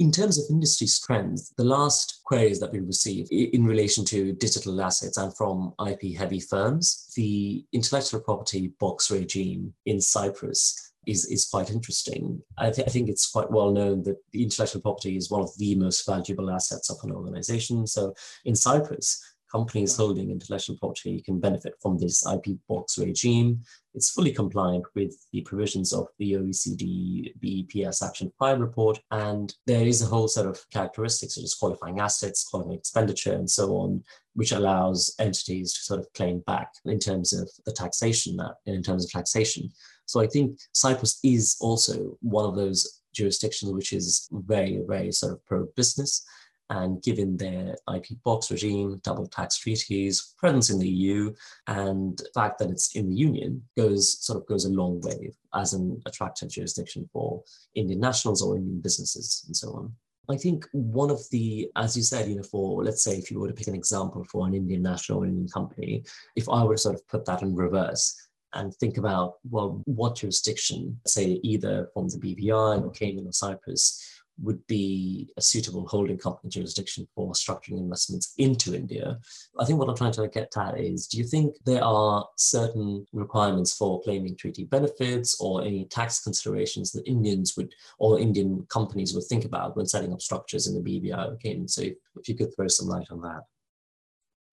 In 0.00 0.10
terms 0.10 0.38
of 0.38 0.44
industry 0.50 0.88
trends, 1.06 1.52
the 1.56 1.64
last 1.64 2.20
queries 2.24 2.58
that 2.58 2.72
we 2.72 2.80
received 2.80 3.30
in 3.30 3.64
relation 3.64 4.04
to 4.06 4.32
digital 4.32 4.82
assets 4.82 5.16
and 5.18 5.34
from 5.36 5.72
IP 5.88 6.16
heavy 6.16 6.40
firms, 6.40 7.12
the 7.14 7.64
intellectual 7.72 8.20
property 8.20 8.72
box 8.80 9.10
regime 9.12 9.72
in 9.86 10.00
Cyprus 10.00 10.93
is, 11.06 11.24
is 11.26 11.46
quite 11.46 11.70
interesting. 11.70 12.42
I, 12.58 12.70
th- 12.70 12.86
I, 12.86 12.90
think 12.90 13.08
it's 13.08 13.30
quite 13.30 13.50
well 13.50 13.70
known 13.70 14.02
that 14.04 14.16
the 14.32 14.42
intellectual 14.42 14.82
property 14.82 15.16
is 15.16 15.30
one 15.30 15.42
of 15.42 15.50
the 15.58 15.74
most 15.74 16.06
valuable 16.06 16.50
assets 16.50 16.90
of 16.90 16.98
an 17.02 17.12
organization. 17.12 17.86
So 17.86 18.14
in 18.44 18.54
Cyprus, 18.54 19.20
companies 19.54 19.96
holding 19.96 20.30
intellectual 20.30 20.76
property 20.76 21.22
can 21.22 21.38
benefit 21.38 21.74
from 21.80 21.96
this 21.96 22.26
IP 22.26 22.56
box 22.68 22.98
regime. 22.98 23.60
It's 23.94 24.10
fully 24.10 24.32
compliant 24.32 24.84
with 24.96 25.14
the 25.32 25.42
provisions 25.42 25.92
of 25.92 26.08
the 26.18 26.32
OECD 26.32 27.32
BEPS 27.40 28.02
Action 28.02 28.32
5 28.40 28.58
report. 28.58 28.98
And 29.12 29.54
there 29.66 29.86
is 29.86 30.02
a 30.02 30.06
whole 30.06 30.26
set 30.26 30.46
of 30.46 30.58
characteristics 30.72 31.36
such 31.36 31.44
as 31.44 31.54
qualifying 31.54 32.00
assets, 32.00 32.42
qualifying 32.42 32.78
expenditure, 32.78 33.34
and 33.34 33.48
so 33.48 33.76
on, 33.76 34.02
which 34.34 34.50
allows 34.50 35.14
entities 35.20 35.72
to 35.74 35.80
sort 35.82 36.00
of 36.00 36.12
claim 36.14 36.42
back 36.48 36.72
in 36.86 36.98
terms 36.98 37.32
of 37.32 37.48
the 37.64 37.72
taxation, 37.72 38.36
that 38.36 38.56
in 38.66 38.82
terms 38.82 39.04
of 39.04 39.12
taxation. 39.12 39.70
So 40.06 40.20
I 40.20 40.26
think 40.26 40.58
Cyprus 40.72 41.18
is 41.22 41.56
also 41.60 42.16
one 42.20 42.44
of 42.44 42.56
those 42.56 43.02
jurisdictions 43.14 43.72
which 43.72 43.92
is 43.92 44.28
very, 44.32 44.82
very 44.86 45.12
sort 45.12 45.32
of 45.32 45.44
pro 45.46 45.66
business. 45.76 46.24
And 46.70 47.02
given 47.02 47.36
their 47.36 47.76
IP 47.94 48.06
box 48.24 48.50
regime, 48.50 48.98
double 49.04 49.26
tax 49.26 49.58
treaties, 49.58 50.34
presence 50.38 50.70
in 50.70 50.78
the 50.78 50.88
EU, 50.88 51.32
and 51.66 52.16
the 52.16 52.30
fact 52.34 52.58
that 52.58 52.70
it's 52.70 52.96
in 52.96 53.10
the 53.10 53.16
Union 53.16 53.62
goes 53.76 54.24
sort 54.24 54.38
of 54.38 54.46
goes 54.46 54.64
a 54.64 54.70
long 54.70 55.00
way 55.02 55.32
as 55.54 55.74
an 55.74 56.00
attractive 56.06 56.48
jurisdiction 56.48 57.08
for 57.12 57.42
Indian 57.74 58.00
nationals 58.00 58.40
or 58.40 58.56
Indian 58.56 58.80
businesses 58.80 59.44
and 59.46 59.54
so 59.54 59.72
on. 59.72 59.94
I 60.30 60.36
think 60.36 60.66
one 60.72 61.10
of 61.10 61.20
the, 61.30 61.70
as 61.76 61.96
you 61.96 62.02
said, 62.02 62.28
you 62.28 62.36
know, 62.36 62.42
for 62.42 62.82
let's 62.82 63.04
say 63.04 63.16
if 63.18 63.30
you 63.30 63.38
were 63.38 63.48
to 63.48 63.54
pick 63.54 63.66
an 63.66 63.74
example 63.74 64.24
for 64.24 64.46
an 64.46 64.54
Indian 64.54 64.82
national 64.82 65.18
or 65.18 65.26
Indian 65.26 65.48
company, 65.48 66.02
if 66.34 66.48
I 66.48 66.64
were 66.64 66.76
to 66.76 66.80
sort 66.80 66.94
of 66.94 67.06
put 67.08 67.26
that 67.26 67.42
in 67.42 67.54
reverse, 67.54 68.16
and 68.54 68.74
think 68.74 68.96
about, 68.96 69.34
well, 69.50 69.82
what 69.84 70.16
jurisdiction, 70.16 71.00
say 71.06 71.40
either 71.42 71.88
from 71.92 72.08
the 72.08 72.18
BVI 72.18 72.82
or 72.82 72.90
Cayman 72.90 73.26
or 73.26 73.32
Cyprus, 73.32 74.14
would 74.42 74.66
be 74.66 75.28
a 75.36 75.40
suitable 75.40 75.86
holding 75.86 76.18
company 76.18 76.50
jurisdiction 76.50 77.06
for 77.14 77.32
structuring 77.32 77.78
investments 77.78 78.34
into 78.38 78.74
India. 78.74 79.18
I 79.58 79.64
think 79.64 79.78
what 79.78 79.88
I'm 79.88 79.96
trying 79.96 80.12
to 80.12 80.28
get 80.28 80.52
at 80.56 80.78
is 80.78 81.06
do 81.06 81.18
you 81.18 81.24
think 81.24 81.54
there 81.64 81.84
are 81.84 82.26
certain 82.36 83.06
requirements 83.12 83.76
for 83.76 84.02
claiming 84.02 84.36
treaty 84.36 84.64
benefits 84.64 85.40
or 85.40 85.62
any 85.62 85.84
tax 85.84 86.20
considerations 86.20 86.92
that 86.92 87.06
Indians 87.06 87.56
would 87.56 87.74
or 87.98 88.18
Indian 88.18 88.66
companies 88.68 89.14
would 89.14 89.24
think 89.24 89.44
about 89.44 89.76
when 89.76 89.86
setting 89.86 90.12
up 90.12 90.20
structures 90.20 90.66
in 90.66 90.74
the 90.74 90.80
BVI 90.80 91.32
or 91.32 91.36
Cayman? 91.36 91.68
So 91.68 91.82
if 91.82 92.28
you 92.28 92.34
could 92.34 92.54
throw 92.54 92.68
some 92.68 92.88
light 92.88 93.06
on 93.10 93.20
that. 93.22 93.42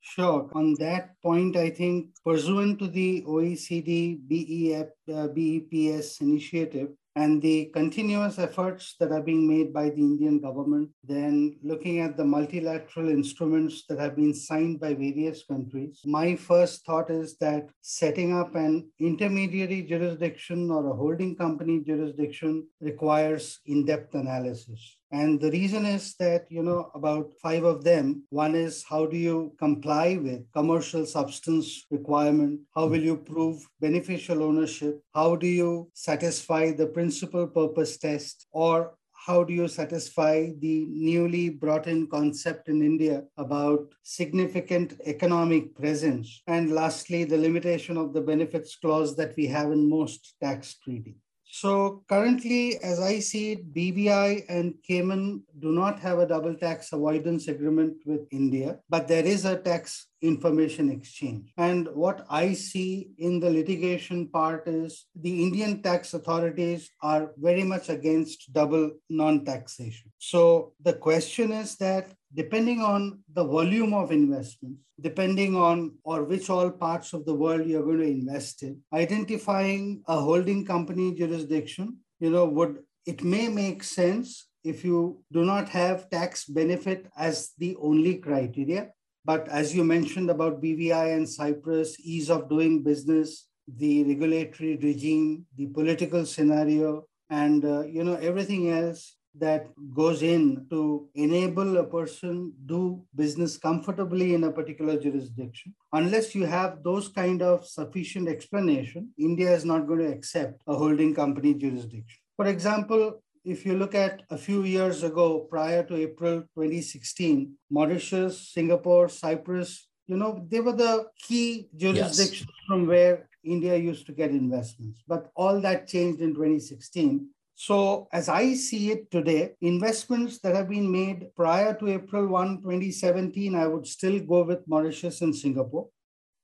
Sure. 0.02 0.50
On 0.54 0.74
that 0.80 1.22
point, 1.22 1.56
I 1.56 1.70
think 1.70 2.16
pursuant 2.26 2.80
to 2.80 2.88
the 2.88 3.22
OECD 3.22 4.20
BEF, 4.28 4.88
uh, 5.14 5.28
BEPS 5.28 6.22
initiative, 6.22 6.90
and 7.16 7.42
the 7.42 7.66
continuous 7.74 8.40
efforts 8.40 8.96
that 9.00 9.12
are 9.12 9.22
being 9.22 9.48
made 9.48 9.74
by 9.74 9.90
the 9.90 10.02
Indian 10.02 10.40
government, 10.40 10.90
then 11.04 11.58
looking 11.62 12.00
at 12.00 12.18
the 12.18 12.24
multilateral 12.24 13.10
instruments 13.10 13.86
that 13.88 14.00
have 14.00 14.16
been 14.16 14.34
signed 14.34 14.80
by 14.80 14.94
various 14.94 15.44
countries, 15.44 16.02
my 16.06 16.36
first 16.36 16.86
thought 16.86 17.10
is 17.12 17.38
that 17.38 17.70
setting 17.82 18.34
up 18.34 18.56
an 18.56 18.90
intermediary 19.00 19.84
jurisdiction 19.84 20.72
or 20.72 20.90
a 20.90 20.96
holding 20.96 21.36
company 21.36 21.82
jurisdiction 21.86 22.66
requires 22.80 23.60
in 23.66 23.86
depth 23.86 24.16
analysis. 24.16 24.98
And 25.12 25.42
the 25.42 25.52
reason 25.52 25.86
is 25.86 26.16
that, 26.16 26.46
you 26.50 26.64
know, 26.64 26.90
about 26.96 27.34
five 27.42 27.66
of 27.66 27.84
them, 27.84 28.24
one 28.30 28.56
is 28.56 28.84
how 28.88 29.06
do 29.06 29.18
you 29.18 29.54
comply 29.60 30.16
with 30.16 30.50
commercial 30.54 31.06
substance 31.06 31.86
requirement? 31.92 32.62
How 32.74 32.88
will 32.88 33.04
you 33.04 33.18
prove 33.18 33.68
beneficial 33.82 34.42
ownership? 34.42 35.02
How 35.14 35.36
do 35.36 35.48
you 35.48 35.90
satisfy 35.94 36.72
the 36.72 36.88
principal 36.88 37.46
purpose 37.48 37.98
test? 37.98 38.48
Or 38.54 38.96
how 39.14 39.44
do 39.44 39.54
you 39.54 39.68
satisfy 39.68 40.50
the 40.60 40.88
newly 40.90 41.50
brought 41.50 41.88
in 41.88 42.08
concept 42.08 42.70
in 42.70 42.82
India 42.82 43.24
about 43.38 43.94
significant 44.04 45.00
economic 45.06 45.76
presence? 45.76 46.42
And 46.48 46.72
lastly, 46.72 47.26
the 47.26 47.38
limitation 47.38 47.98
of 47.98 48.14
the 48.14 48.22
benefits 48.22 48.78
clause 48.78 49.16
that 49.18 49.36
we 49.36 49.46
have 49.48 49.72
in 49.72 49.90
most 49.90 50.36
tax 50.42 50.80
treaties. 50.80 51.20
So 51.54 52.04
currently, 52.08 52.78
as 52.82 53.02
I 53.02 53.20
see 53.20 53.52
it, 53.52 53.74
BVI 53.74 54.46
and 54.48 54.74
Cayman 54.88 55.44
do 55.60 55.74
not 55.74 56.00
have 56.00 56.20
a 56.20 56.26
double 56.26 56.56
tax 56.56 56.94
avoidance 56.94 57.50
agreement 57.50 57.98
with 58.06 58.22
India, 58.32 58.80
but 58.90 59.10
there 59.10 59.26
is 59.26 59.44
a 59.44 59.58
tax 59.58 60.08
information 60.22 60.90
exchange. 60.90 61.52
And 61.58 61.90
what 61.94 62.26
I 62.30 62.54
see 62.54 63.10
in 63.18 63.42
the 63.42 63.50
litigation 63.50 64.30
part 64.30 64.66
is 64.66 65.08
the 65.14 65.44
Indian 65.44 65.82
tax 65.82 66.14
authorities 66.14 66.90
are 67.04 67.34
very 67.38 67.64
much 67.64 67.90
against 67.90 68.54
double 68.54 68.92
non 69.10 69.44
taxation. 69.44 70.10
So 70.20 70.72
the 70.82 70.94
question 70.94 71.52
is 71.52 71.76
that 71.78 72.08
depending 72.34 72.82
on 72.82 73.20
the 73.34 73.44
volume 73.44 73.94
of 73.94 74.12
investments, 74.12 74.82
depending 75.00 75.56
on 75.56 75.98
or 76.04 76.24
which 76.24 76.50
all 76.50 76.70
parts 76.70 77.14
of 77.14 77.26
the 77.26 77.34
world 77.34 77.66
you're 77.66 77.84
going 77.84 78.00
to 78.00 78.04
invest 78.06 78.64
in, 78.64 78.80
identifying 78.94 80.02
a 80.08 80.20
holding 80.20 80.66
company 80.66 81.14
jurisdiction, 81.14 81.98
you 82.20 82.30
know, 82.30 82.46
would 82.46 82.80
it 83.06 83.24
may 83.24 83.48
make 83.48 83.84
sense 83.84 84.48
if 84.64 84.86
you 84.86 85.24
do 85.32 85.44
not 85.44 85.68
have 85.70 86.10
tax 86.10 86.46
benefit 86.46 87.08
as 87.18 87.52
the 87.58 87.76
only 87.82 88.16
criteria. 88.18 88.92
But 89.26 89.48
as 89.50 89.76
you 89.76 89.84
mentioned 89.84 90.30
about 90.30 90.62
BVI 90.62 91.16
and 91.16 91.28
Cyprus, 91.28 92.00
ease 92.00 92.30
of 92.30 92.50
doing 92.50 92.84
business, 92.84 93.48
the 93.68 94.04
regulatory 94.04 94.78
regime, 94.78 95.46
the 95.58 95.68
political 95.68 96.26
scenario, 96.26 97.06
and 97.30 97.64
uh, 97.66 97.82
you 97.82 98.04
know 98.04 98.16
everything 98.16 98.70
else 98.70 99.16
that 99.34 99.68
goes 99.96 100.22
in 100.22 100.68
to 100.70 101.08
enable 101.16 101.78
a 101.78 101.84
person 101.84 102.54
do 102.66 103.02
business 103.16 103.58
comfortably 103.58 104.34
in 104.34 104.44
a 104.44 104.52
particular 104.52 104.98
jurisdiction 105.00 105.74
unless 105.94 106.36
you 106.36 106.46
have 106.46 106.84
those 106.84 107.08
kind 107.08 107.42
of 107.42 107.66
sufficient 107.66 108.28
explanation 108.28 109.10
india 109.18 109.52
is 109.52 109.64
not 109.64 109.88
going 109.88 110.00
to 110.00 110.12
accept 110.12 110.62
a 110.68 110.76
holding 110.76 111.16
company 111.16 111.54
jurisdiction 111.54 112.20
for 112.36 112.48
example 112.48 113.22
if 113.44 113.66
you 113.66 113.76
look 113.76 113.96
at 113.96 114.22
a 114.30 114.38
few 114.38 114.64
years 114.64 115.04
ago, 115.04 115.40
prior 115.50 115.84
to 115.84 115.96
April 115.96 116.42
2016, 116.56 117.54
Mauritius, 117.70 118.50
Singapore, 118.54 119.10
Cyprus, 119.10 119.88
you 120.08 120.18
know, 120.18 120.46
they 120.50 120.60
were 120.60 120.74
the 120.74 121.06
key 121.18 121.70
jurisdictions 121.76 122.50
yes. 122.50 122.68
from 122.68 122.86
where 122.88 123.28
India 123.44 123.76
used 123.76 124.06
to 124.06 124.12
get 124.12 124.32
investments. 124.32 125.02
But 125.08 125.32
all 125.36 125.60
that 125.62 125.88
changed 125.88 126.22
in 126.22 126.34
2016. 126.34 127.28
So, 127.64 128.08
as 128.12 128.28
I 128.28 128.56
see 128.56 128.90
it 128.90 129.12
today, 129.12 129.52
investments 129.62 130.40
that 130.40 130.56
have 130.56 130.68
been 130.68 130.92
made 130.92 131.28
prior 131.36 131.76
to 131.76 131.90
April 131.90 132.26
1, 132.26 132.64
2017, 132.64 133.54
I 133.54 133.68
would 133.68 133.86
still 133.86 134.20
go 134.20 134.42
with 134.42 134.68
Mauritius 134.68 135.22
and 135.22 135.36
Singapore. 135.36 135.88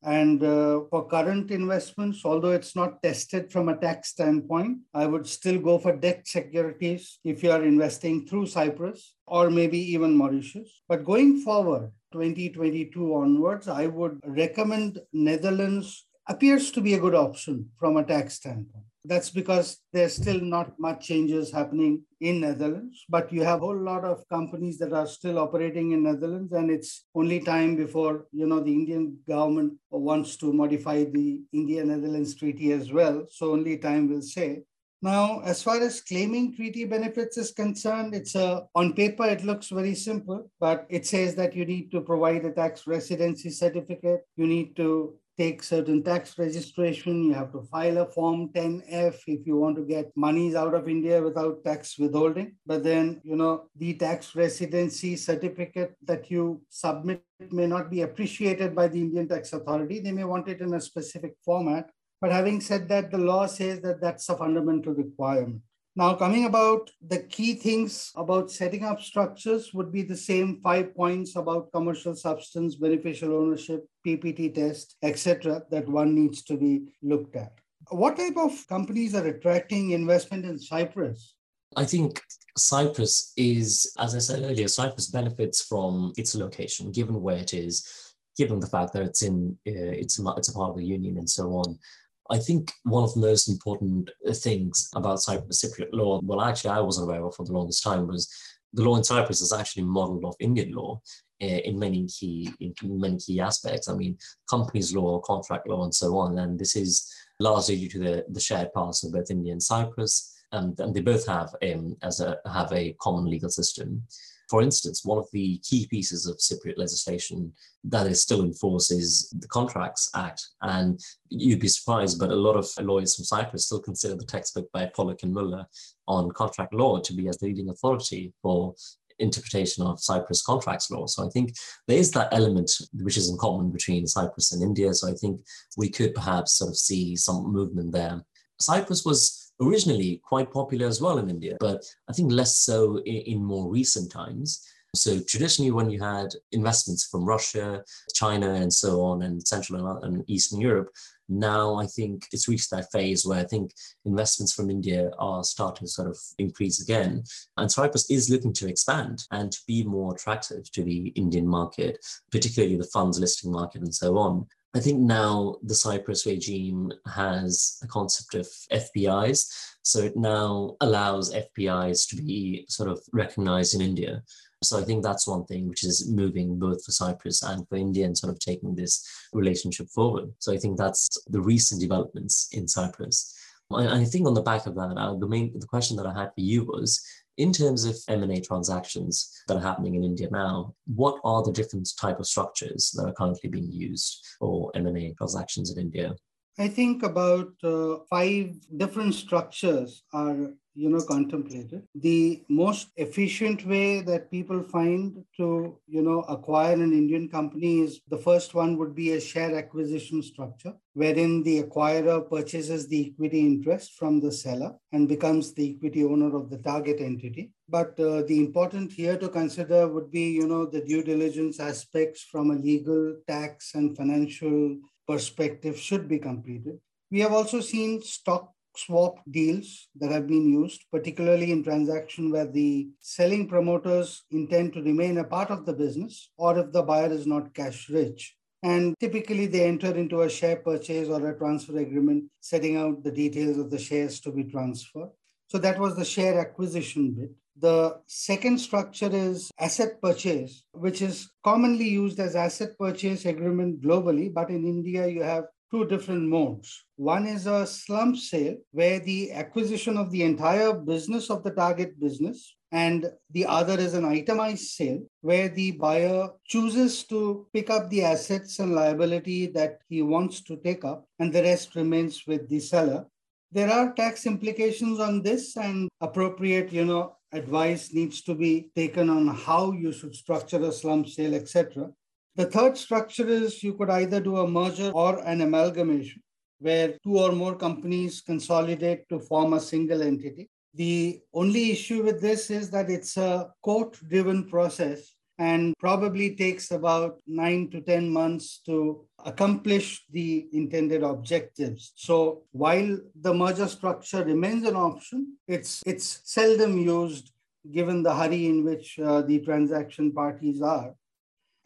And 0.03 0.43
uh, 0.43 0.81
for 0.91 1.07
current 1.07 1.49
investments, 1.49 2.23
although 2.23 2.51
it's 2.51 2.75
not 2.75 3.01
tested 3.01 3.51
from 3.51 3.67
a 3.67 3.77
tax 3.77 4.09
standpoint, 4.09 4.77
I 4.93 5.07
would 5.07 5.25
still 5.25 5.57
go 5.57 5.79
for 5.79 5.95
debt 5.95 6.27
securities 6.27 7.17
if 7.23 7.41
you 7.41 7.49
are 7.49 7.63
investing 7.63 8.27
through 8.27 8.45
Cyprus 8.45 9.15
or 9.25 9.49
maybe 9.49 9.79
even 9.93 10.15
Mauritius. 10.15 10.83
But 10.87 11.03
going 11.03 11.41
forward, 11.41 11.93
2022 12.13 13.15
onwards, 13.15 13.67
I 13.67 13.87
would 13.87 14.19
recommend 14.23 14.99
Netherlands 15.13 16.05
appears 16.27 16.69
to 16.71 16.81
be 16.81 16.93
a 16.93 16.99
good 16.99 17.15
option 17.15 17.71
from 17.79 17.97
a 17.97 18.03
tax 18.03 18.35
standpoint. 18.35 18.85
That's 19.07 19.29
because 19.29 19.77
there's 19.93 20.15
still 20.15 20.41
not 20.41 20.77
much 20.77 21.07
changes 21.07 21.51
happening 21.51 22.03
in 22.19 22.41
Netherlands, 22.41 23.05
but 23.09 23.31
you 23.31 23.43
have 23.43 23.61
a 23.61 23.65
whole 23.65 23.81
lot 23.91 24.03
of 24.03 24.27
companies 24.29 24.77
that 24.79 24.91
are 24.91 25.07
still 25.07 25.39
operating 25.39 25.91
in 25.91 26.03
Netherlands, 26.03 26.51
and 26.51 26.69
it's 26.69 27.05
only 27.15 27.39
time 27.39 27.75
before 27.77 28.25
you 28.31 28.47
know 28.47 28.59
the 28.59 28.73
Indian 28.73 29.17
government 29.27 29.73
wants 29.89 30.35
to 30.37 30.51
modify 30.51 31.05
the 31.05 31.39
India-Netherlands 31.53 32.35
treaty 32.35 32.73
as 32.73 32.91
well. 32.91 33.25
So 33.29 33.53
only 33.53 33.77
time 33.77 34.09
will 34.09 34.21
say. 34.21 34.63
Now, 35.01 35.41
as 35.41 35.61
far 35.61 35.79
as 35.79 36.01
claiming 36.01 36.55
treaty 36.55 36.83
benefits 36.83 37.37
is 37.37 37.51
concerned, 37.51 38.15
it's 38.15 38.33
a 38.35 38.67
on 38.73 38.93
paper 38.93 39.25
it 39.25 39.43
looks 39.43 39.69
very 39.69 39.93
simple, 39.93 40.49
but 40.59 40.87
it 40.89 41.05
says 41.05 41.35
that 41.35 41.55
you 41.55 41.65
need 41.65 41.91
to 41.91 42.01
provide 42.01 42.43
a 42.45 42.51
tax 42.51 42.87
residency 42.87 43.51
certificate, 43.51 44.21
you 44.35 44.47
need 44.47 44.75
to 44.75 45.13
take 45.37 45.61
certain 45.61 46.01
tax 46.01 46.37
registration. 46.37 47.23
You 47.23 47.33
have 47.33 47.51
to 47.51 47.61
file 47.61 47.99
a 47.99 48.05
Form 48.05 48.49
10F 48.49 49.21
if 49.27 49.45
you 49.45 49.55
want 49.57 49.75
to 49.77 49.83
get 49.83 50.11
monies 50.15 50.55
out 50.55 50.73
of 50.73 50.89
India 50.89 51.21
without 51.21 51.63
tax 51.63 51.97
withholding. 51.99 52.55
But 52.65 52.83
then, 52.83 53.21
you 53.23 53.35
know, 53.35 53.69
the 53.75 53.93
tax 53.93 54.35
residency 54.35 55.15
certificate 55.15 55.95
that 56.03 56.31
you 56.31 56.61
submit 56.69 57.23
may 57.51 57.67
not 57.67 57.91
be 57.91 58.01
appreciated 58.01 58.75
by 58.75 58.87
the 58.87 58.99
Indian 58.99 59.27
tax 59.27 59.53
authority. 59.53 59.99
They 59.99 60.11
may 60.11 60.23
want 60.23 60.47
it 60.47 60.61
in 60.61 60.73
a 60.73 60.81
specific 60.81 61.35
format. 61.45 61.89
But 62.19 62.31
having 62.31 62.61
said 62.61 62.89
that, 62.89 63.11
the 63.11 63.19
law 63.19 63.45
says 63.45 63.79
that 63.81 64.01
that's 64.01 64.27
a 64.29 64.35
fundamental 64.35 64.93
requirement. 64.93 65.61
Now, 65.97 66.13
coming 66.13 66.45
about 66.45 66.91
the 67.01 67.23
key 67.23 67.55
things 67.55 68.11
about 68.15 68.51
setting 68.51 68.83
up 68.83 69.01
structures 69.01 69.73
would 69.73 69.91
be 69.91 70.03
the 70.03 70.15
same 70.15 70.61
five 70.61 70.95
points 70.95 71.35
about 71.35 71.71
commercial 71.73 72.15
substance, 72.15 72.75
beneficial 72.75 73.35
ownership, 73.35 73.83
PPT 74.05 74.53
test, 74.53 74.95
etc., 75.01 75.63
that 75.71 75.89
one 75.89 76.13
needs 76.13 76.43
to 76.43 76.55
be 76.55 76.83
looked 77.01 77.35
at. 77.35 77.51
What 77.89 78.15
type 78.15 78.37
of 78.37 78.51
companies 78.67 79.15
are 79.15 79.25
attracting 79.25 79.89
investment 79.89 80.45
in 80.45 80.59
Cyprus? 80.59 81.33
I 81.75 81.85
think 81.85 82.21
Cyprus 82.55 83.33
is, 83.35 83.91
as 83.97 84.13
I 84.13 84.19
said 84.19 84.43
earlier, 84.43 84.67
Cyprus 84.67 85.07
benefits 85.07 85.63
from 85.63 86.13
its 86.15 86.35
location, 86.35 86.91
given 86.91 87.19
where 87.23 87.37
it 87.37 87.55
is, 87.55 88.13
given 88.37 88.59
the 88.59 88.67
fact 88.67 88.93
that 88.93 89.01
it's 89.01 89.23
in 89.23 89.57
uh, 89.67 89.97
it's 90.03 90.19
it's 90.19 90.49
a 90.49 90.53
part 90.53 90.69
of 90.69 90.77
the 90.77 90.85
union 90.85 91.17
and 91.17 91.27
so 91.27 91.45
on. 91.53 91.79
I 92.29 92.37
think 92.37 92.71
one 92.83 93.03
of 93.03 93.13
the 93.13 93.21
most 93.21 93.47
important 93.47 94.09
things 94.33 94.89
about 94.95 95.21
Cyprus 95.21 95.63
Cypriot 95.63 95.89
law, 95.93 96.19
well, 96.23 96.41
actually, 96.41 96.71
I 96.71 96.79
wasn't 96.81 97.07
aware 97.09 97.25
of 97.25 97.35
for 97.35 97.45
the 97.45 97.53
longest 97.53 97.83
time, 97.83 98.07
was 98.07 98.31
the 98.73 98.83
law 98.83 98.95
in 98.97 99.03
Cyprus 99.03 99.41
is 99.41 99.53
actually 99.53 99.83
modeled 99.83 100.25
off 100.25 100.35
Indian 100.39 100.71
law 100.73 101.01
uh, 101.41 101.45
in 101.45 101.79
many 101.79 102.07
key 102.07 102.51
in 102.59 102.73
many 102.83 103.17
key 103.17 103.39
aspects. 103.39 103.89
I 103.89 103.95
mean, 103.95 104.17
companies 104.49 104.95
law, 104.95 105.19
contract 105.19 105.67
law, 105.67 105.83
and 105.83 105.93
so 105.93 106.17
on. 106.17 106.39
And 106.39 106.59
this 106.59 106.75
is 106.75 107.11
largely 107.39 107.77
due 107.77 107.89
to 107.89 107.99
the, 107.99 108.25
the 108.29 108.39
shared 108.39 108.73
past 108.73 109.05
of 109.05 109.13
both 109.13 109.31
India 109.31 109.51
and 109.51 109.63
Cyprus, 109.63 110.35
and, 110.51 110.79
and 110.79 110.93
they 110.93 111.01
both 111.01 111.27
have 111.27 111.53
um, 111.63 111.95
as 112.03 112.19
a 112.19 112.37
have 112.51 112.71
a 112.73 112.95
common 112.99 113.25
legal 113.25 113.49
system. 113.49 114.03
For 114.49 114.61
instance, 114.61 115.03
one 115.03 115.17
of 115.17 115.27
the 115.33 115.57
key 115.59 115.87
pieces 115.87 116.25
of 116.25 116.37
Cypriot 116.37 116.77
legislation 116.77 117.51
that 117.83 118.07
is 118.07 118.21
still 118.21 118.41
in 118.41 118.53
force 118.53 118.91
is 118.91 119.33
the 119.39 119.47
Contracts 119.47 120.09
Act. 120.15 120.41
And 120.61 120.99
you'd 121.29 121.59
be 121.59 121.67
surprised, 121.67 122.19
but 122.19 122.31
a 122.31 122.35
lot 122.35 122.55
of 122.55 122.69
lawyers 122.79 123.15
from 123.15 123.25
Cyprus 123.25 123.65
still 123.65 123.81
consider 123.81 124.15
the 124.15 124.25
textbook 124.25 124.71
by 124.71 124.85
Pollock 124.85 125.23
and 125.23 125.33
Mulla 125.33 125.67
on 126.07 126.31
contract 126.31 126.73
law 126.73 126.99
to 126.99 127.13
be 127.13 127.27
as 127.27 127.37
the 127.37 127.47
leading 127.47 127.69
authority 127.69 128.33
for 128.41 128.73
interpretation 129.19 129.83
of 129.83 129.99
Cyprus 129.99 130.41
contracts 130.41 130.91
law. 130.91 131.07
So 131.07 131.25
I 131.25 131.29
think 131.29 131.53
there 131.87 131.97
is 131.97 132.11
that 132.11 132.29
element 132.31 132.71
which 132.93 133.17
is 133.17 133.29
in 133.29 133.37
common 133.37 133.71
between 133.71 134.07
Cyprus 134.07 134.51
and 134.53 134.63
India. 134.63 134.93
So 134.93 135.09
I 135.09 135.13
think 135.13 135.41
we 135.75 135.89
could 135.89 136.13
perhaps 136.13 136.53
sort 136.53 136.69
of 136.69 136.77
see 136.77 137.15
some 137.15 137.51
movement 137.51 137.91
there. 137.91 138.23
Cyprus 138.59 139.05
was 139.05 139.46
originally 139.61 140.21
quite 140.23 140.51
popular 140.51 140.87
as 140.87 141.01
well 141.01 141.17
in 141.17 141.29
India, 141.29 141.57
but 141.59 141.83
I 142.09 142.13
think 142.13 142.31
less 142.31 142.57
so 142.57 142.97
in, 142.99 143.15
in 143.15 143.43
more 143.43 143.69
recent 143.69 144.11
times. 144.11 144.65
So 144.95 145.19
traditionally, 145.19 145.71
when 145.71 145.89
you 145.89 146.01
had 146.01 146.29
investments 146.53 147.05
from 147.05 147.25
Russia, 147.25 147.83
China, 148.13 148.53
and 148.53 148.71
so 148.71 149.01
on, 149.01 149.21
and 149.23 149.45
Central 149.45 149.85
and 150.03 150.23
Eastern 150.27 150.59
Europe, 150.59 150.89
now 151.29 151.75
I 151.75 151.85
think 151.85 152.25
it's 152.31 152.47
reached 152.47 152.71
that 152.71 152.91
phase 152.91 153.25
where 153.25 153.39
I 153.39 153.43
think 153.43 153.73
investments 154.05 154.53
from 154.53 154.69
India 154.69 155.11
are 155.19 155.43
starting 155.43 155.85
to 155.85 155.91
sort 155.91 156.07
of 156.07 156.17
increase 156.37 156.81
again. 156.81 157.23
And 157.57 157.71
Cyprus 157.71 158.09
is 158.09 158.29
looking 158.29 158.53
to 158.53 158.69
expand 158.69 159.23
and 159.31 159.51
to 159.51 159.59
be 159.67 159.83
more 159.83 160.15
attractive 160.15 160.71
to 160.71 160.83
the 160.83 161.07
Indian 161.09 161.45
market, 161.45 161.97
particularly 162.31 162.77
the 162.77 162.85
funds 162.85 163.19
listing 163.19 163.51
market 163.51 163.81
and 163.81 163.93
so 163.93 164.17
on. 164.17 164.47
I 164.75 164.79
think 164.79 164.99
now 164.99 165.55
the 165.63 165.75
Cyprus 165.75 166.25
regime 166.25 166.91
has 167.13 167.79
a 167.83 167.87
concept 167.87 168.35
of 168.35 168.47
FPIs. 168.71 169.47
So 169.81 169.99
it 169.99 170.17
now 170.17 170.75
allows 170.81 171.33
FPIs 171.33 172.07
to 172.09 172.17
be 172.17 172.65
sort 172.67 172.89
of 172.89 173.01
recognized 173.13 173.73
in 173.73 173.81
India. 173.81 174.21
So 174.63 174.79
I 174.79 174.83
think 174.83 175.03
that's 175.03 175.27
one 175.27 175.45
thing 175.45 175.69
which 175.69 175.83
is 175.83 176.09
moving 176.09 176.59
both 176.59 176.83
for 176.83 176.91
Cyprus 176.91 177.43
and 177.43 177.67
for 177.69 177.75
India 177.75 178.05
and 178.05 178.17
sort 178.17 178.33
of 178.33 178.39
taking 178.39 178.75
this 178.75 179.07
relationship 179.31 179.87
forward. 179.89 180.31
So 180.39 180.51
I 180.51 180.57
think 180.57 180.77
that's 180.77 181.07
the 181.27 181.41
recent 181.41 181.79
developments 181.79 182.49
in 182.51 182.67
Cyprus. 182.67 183.33
I, 183.71 184.05
think 184.05 184.25
on 184.25 184.33
the 184.33 184.41
back 184.41 184.65
of 184.65 184.75
that, 184.75 184.95
uh, 184.97 185.15
the 185.15 185.27
main 185.27 185.51
the 185.57 185.67
question 185.67 185.97
that 185.97 186.05
I 186.05 186.13
had 186.13 186.29
for 186.33 186.41
you 186.41 186.63
was 186.63 187.03
in 187.37 187.53
terms 187.53 187.85
of 187.85 187.95
M&A 188.07 188.41
transactions 188.41 189.43
that 189.47 189.57
are 189.57 189.61
happening 189.61 189.95
in 189.95 190.03
India 190.03 190.27
now, 190.31 190.73
what 190.85 191.19
are 191.23 191.43
the 191.43 191.51
different 191.51 191.89
type 191.99 192.19
of 192.19 192.27
structures 192.27 192.91
that 192.95 193.05
are 193.05 193.13
currently 193.13 193.49
being 193.49 193.71
used 193.71 194.25
for 194.39 194.71
M&A 194.75 195.13
transactions 195.13 195.71
in 195.71 195.79
India? 195.79 196.15
I 196.59 196.67
think 196.67 197.03
about 197.03 197.53
uh, 197.63 197.97
five 198.09 198.55
different 198.75 199.13
structures 199.13 200.03
are 200.11 200.53
you 200.77 200.89
know 200.89 201.01
contemplated. 201.01 201.81
The 201.95 202.43
most 202.47 202.89
efficient 202.97 203.65
way 203.65 204.01
that 204.01 204.29
people 204.29 204.61
find 204.61 205.23
to 205.37 205.79
you 205.87 206.01
know 206.03 206.19
acquire 206.35 206.73
an 206.73 206.93
indian 206.93 207.27
company 207.29 207.79
is 207.81 207.99
the 208.07 208.17
first 208.27 208.53
one 208.53 208.77
would 208.77 208.93
be 208.93 209.11
a 209.13 209.19
share 209.19 209.57
acquisition 209.57 210.21
structure 210.21 210.73
wherein 210.93 211.43
the 211.43 211.63
acquirer 211.63 212.19
purchases 212.29 212.87
the 212.87 213.01
equity 213.09 213.39
interest 213.39 213.93
from 213.99 214.19
the 214.19 214.31
seller 214.31 214.71
and 214.91 215.07
becomes 215.07 215.53
the 215.53 215.75
equity 215.75 216.03
owner 216.03 216.35
of 216.35 216.49
the 216.49 216.57
target 216.57 216.99
entity. 216.99 217.51
But 217.69 217.99
uh, 217.99 218.21
the 218.23 218.39
important 218.39 218.91
here 218.91 219.17
to 219.17 219.29
consider 219.29 219.87
would 219.87 220.11
be 220.11 220.29
you 220.39 220.47
know 220.47 220.65
the 220.65 220.81
due 220.81 221.03
diligence 221.03 221.59
aspects 221.59 222.21
from 222.31 222.51
a 222.51 222.61
legal 222.69 223.15
tax 223.27 223.73
and 223.73 223.97
financial 223.97 224.77
perspective 225.07 225.79
should 225.79 226.07
be 226.07 226.19
completed. 226.19 226.77
We 227.09 227.21
have 227.21 227.31
also 227.31 227.61
seen 227.61 228.01
stock 228.01 228.51
swap 228.77 229.19
deals 229.29 229.87
that 229.99 230.11
have 230.11 230.27
been 230.27 230.47
used, 230.49 230.83
particularly 230.91 231.51
in 231.51 231.63
transaction 231.63 232.31
where 232.31 232.47
the 232.47 232.89
selling 232.99 233.47
promoters 233.47 234.23
intend 234.31 234.73
to 234.73 234.81
remain 234.81 235.17
a 235.17 235.23
part 235.23 235.49
of 235.49 235.65
the 235.65 235.73
business 235.73 236.29
or 236.37 236.57
if 236.59 236.71
the 236.71 236.83
buyer 236.83 237.11
is 237.11 237.27
not 237.27 237.53
cash 237.53 237.89
rich. 237.89 238.35
And 238.63 238.95
typically 238.99 239.45
they 239.45 239.65
enter 239.65 239.95
into 239.95 240.21
a 240.21 240.29
share 240.29 240.57
purchase 240.57 241.09
or 241.09 241.27
a 241.29 241.37
transfer 241.37 241.77
agreement, 241.77 242.25
setting 242.39 242.75
out 242.75 243.03
the 243.03 243.11
details 243.11 243.57
of 243.57 243.69
the 243.69 243.79
shares 243.79 244.19
to 244.21 244.31
be 244.31 244.43
transferred. 244.45 245.09
So 245.47 245.57
that 245.59 245.79
was 245.79 245.95
the 245.95 246.05
share 246.05 246.39
acquisition 246.39 247.11
bit. 247.11 247.31
The 247.59 247.99
second 248.05 248.59
structure 248.59 249.09
is 249.11 249.51
asset 249.59 250.01
purchase, 250.01 250.63
which 250.73 251.01
is 251.01 251.31
commonly 251.43 251.87
used 251.87 252.19
as 252.19 252.35
asset 252.35 252.77
purchase 252.77 253.25
agreement 253.25 253.81
globally, 253.81 254.31
but 254.31 254.49
in 254.49 254.65
India 254.65 255.07
you 255.07 255.23
have 255.23 255.45
two 255.71 255.85
different 255.85 256.23
modes. 256.23 256.85
One 256.95 257.25
is 257.25 257.45
a 257.47 257.67
slump 257.67 258.17
sale, 258.17 258.57
where 258.71 258.99
the 258.99 259.31
acquisition 259.31 259.97
of 259.97 260.11
the 260.11 260.23
entire 260.23 260.73
business 260.73 261.29
of 261.29 261.43
the 261.43 261.51
target 261.51 261.99
business, 261.99 262.55
and 262.71 263.09
the 263.31 263.45
other 263.45 263.79
is 263.79 263.93
an 263.93 264.05
itemized 264.05 264.67
sale, 264.69 265.01
where 265.21 265.49
the 265.49 265.71
buyer 265.71 266.29
chooses 266.45 267.03
to 267.05 267.47
pick 267.53 267.69
up 267.69 267.89
the 267.89 268.03
assets 268.03 268.59
and 268.59 268.75
liability 268.75 269.47
that 269.47 269.79
he 269.89 270.01
wants 270.01 270.41
to 270.41 270.57
take 270.57 270.83
up, 270.83 271.05
and 271.19 271.31
the 271.31 271.43
rest 271.43 271.75
remains 271.75 272.23
with 272.27 272.49
the 272.49 272.59
seller. 272.59 273.05
There 273.51 273.71
are 273.71 273.93
tax 273.93 274.25
implications 274.25 274.99
on 274.99 275.21
this, 275.21 275.55
and 275.55 275.89
appropriate, 276.01 276.73
you 276.73 276.85
know, 276.85 277.15
advice 277.31 277.93
needs 277.93 278.21
to 278.21 278.35
be 278.35 278.69
taken 278.75 279.09
on 279.09 279.27
how 279.27 279.71
you 279.71 279.91
should 279.91 280.15
structure 280.15 280.63
a 280.63 280.71
slump 280.71 281.07
sale, 281.07 281.35
etc. 281.35 281.89
The 282.37 282.45
third 282.45 282.77
structure 282.77 283.27
is 283.27 283.63
you 283.63 283.73
could 283.73 283.89
either 283.89 284.19
do 284.19 284.37
a 284.37 284.47
merger 284.47 284.91
or 284.93 285.25
an 285.25 285.41
amalgamation, 285.41 286.21
where 286.59 286.95
two 287.03 287.17
or 287.17 287.31
more 287.31 287.55
companies 287.55 288.21
consolidate 288.21 289.09
to 289.09 289.19
form 289.19 289.53
a 289.53 289.59
single 289.59 290.03
entity. 290.03 290.47
The 290.75 291.19
only 291.33 291.71
issue 291.71 292.03
with 292.03 292.21
this 292.21 292.51
is 292.51 292.69
that 292.69 292.91
it's 292.91 293.17
a 293.17 293.49
court 293.63 293.97
driven 294.07 294.47
process 294.47 295.15
and 295.39 295.73
probably 295.79 296.35
takes 296.35 296.69
about 296.69 297.17
nine 297.25 297.71
to 297.71 297.81
10 297.81 298.07
months 298.07 298.61
to 298.67 299.03
accomplish 299.25 300.05
the 300.11 300.47
intended 300.53 301.01
objectives. 301.01 301.93
So 301.95 302.43
while 302.51 302.99
the 303.19 303.33
merger 303.33 303.67
structure 303.67 304.23
remains 304.23 304.63
an 304.67 304.75
option, 304.75 305.37
it's, 305.47 305.81
it's 305.87 306.21
seldom 306.23 306.77
used 306.77 307.31
given 307.71 308.03
the 308.03 308.13
hurry 308.13 308.45
in 308.45 308.63
which 308.63 308.99
uh, 308.99 309.23
the 309.23 309.39
transaction 309.39 310.11
parties 310.11 310.61
are. 310.61 310.93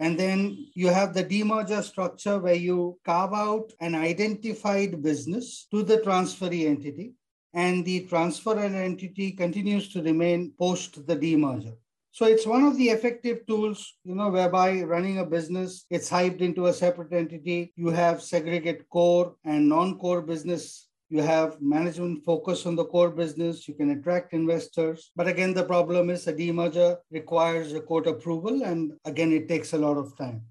And 0.01 0.19
then 0.19 0.65
you 0.73 0.87
have 0.87 1.13
the 1.13 1.23
demerger 1.23 1.83
structure 1.83 2.39
where 2.39 2.55
you 2.55 2.99
carve 3.05 3.33
out 3.33 3.71
an 3.79 3.93
identified 3.93 5.01
business 5.03 5.67
to 5.69 5.83
the 5.83 5.99
transferee 5.99 6.65
entity, 6.65 7.13
and 7.53 7.85
the 7.85 8.07
transferor 8.07 8.73
entity 8.73 9.31
continues 9.31 9.93
to 9.93 10.01
remain 10.01 10.53
post 10.57 11.05
the 11.05 11.15
demerger. 11.15 11.75
So 12.13 12.25
it's 12.25 12.47
one 12.47 12.63
of 12.63 12.77
the 12.77 12.89
effective 12.89 13.45
tools, 13.45 13.93
you 14.03 14.15
know, 14.15 14.29
whereby 14.29 14.81
running 14.81 15.19
a 15.19 15.25
business, 15.25 15.85
it's 15.91 16.09
hyped 16.09 16.41
into 16.41 16.65
a 16.65 16.73
separate 16.73 17.13
entity. 17.13 17.71
You 17.75 17.89
have 17.89 18.23
segregate 18.23 18.89
core 18.89 19.35
and 19.45 19.69
non-core 19.69 20.23
business. 20.23 20.89
You 21.11 21.21
have 21.21 21.61
management 21.61 22.23
focus 22.23 22.65
on 22.65 22.77
the 22.77 22.85
core 22.85 23.09
business. 23.09 23.67
You 23.67 23.73
can 23.73 23.91
attract 23.91 24.31
investors. 24.31 25.11
But 25.13 25.27
again, 25.27 25.53
the 25.53 25.65
problem 25.65 26.09
is 26.09 26.25
a 26.25 26.31
demerger 26.31 26.99
requires 27.11 27.73
a 27.73 27.81
court 27.81 28.07
approval. 28.07 28.63
And 28.63 28.93
again, 29.03 29.33
it 29.33 29.49
takes 29.49 29.73
a 29.73 29.77
lot 29.77 29.97
of 29.97 30.17
time. 30.17 30.43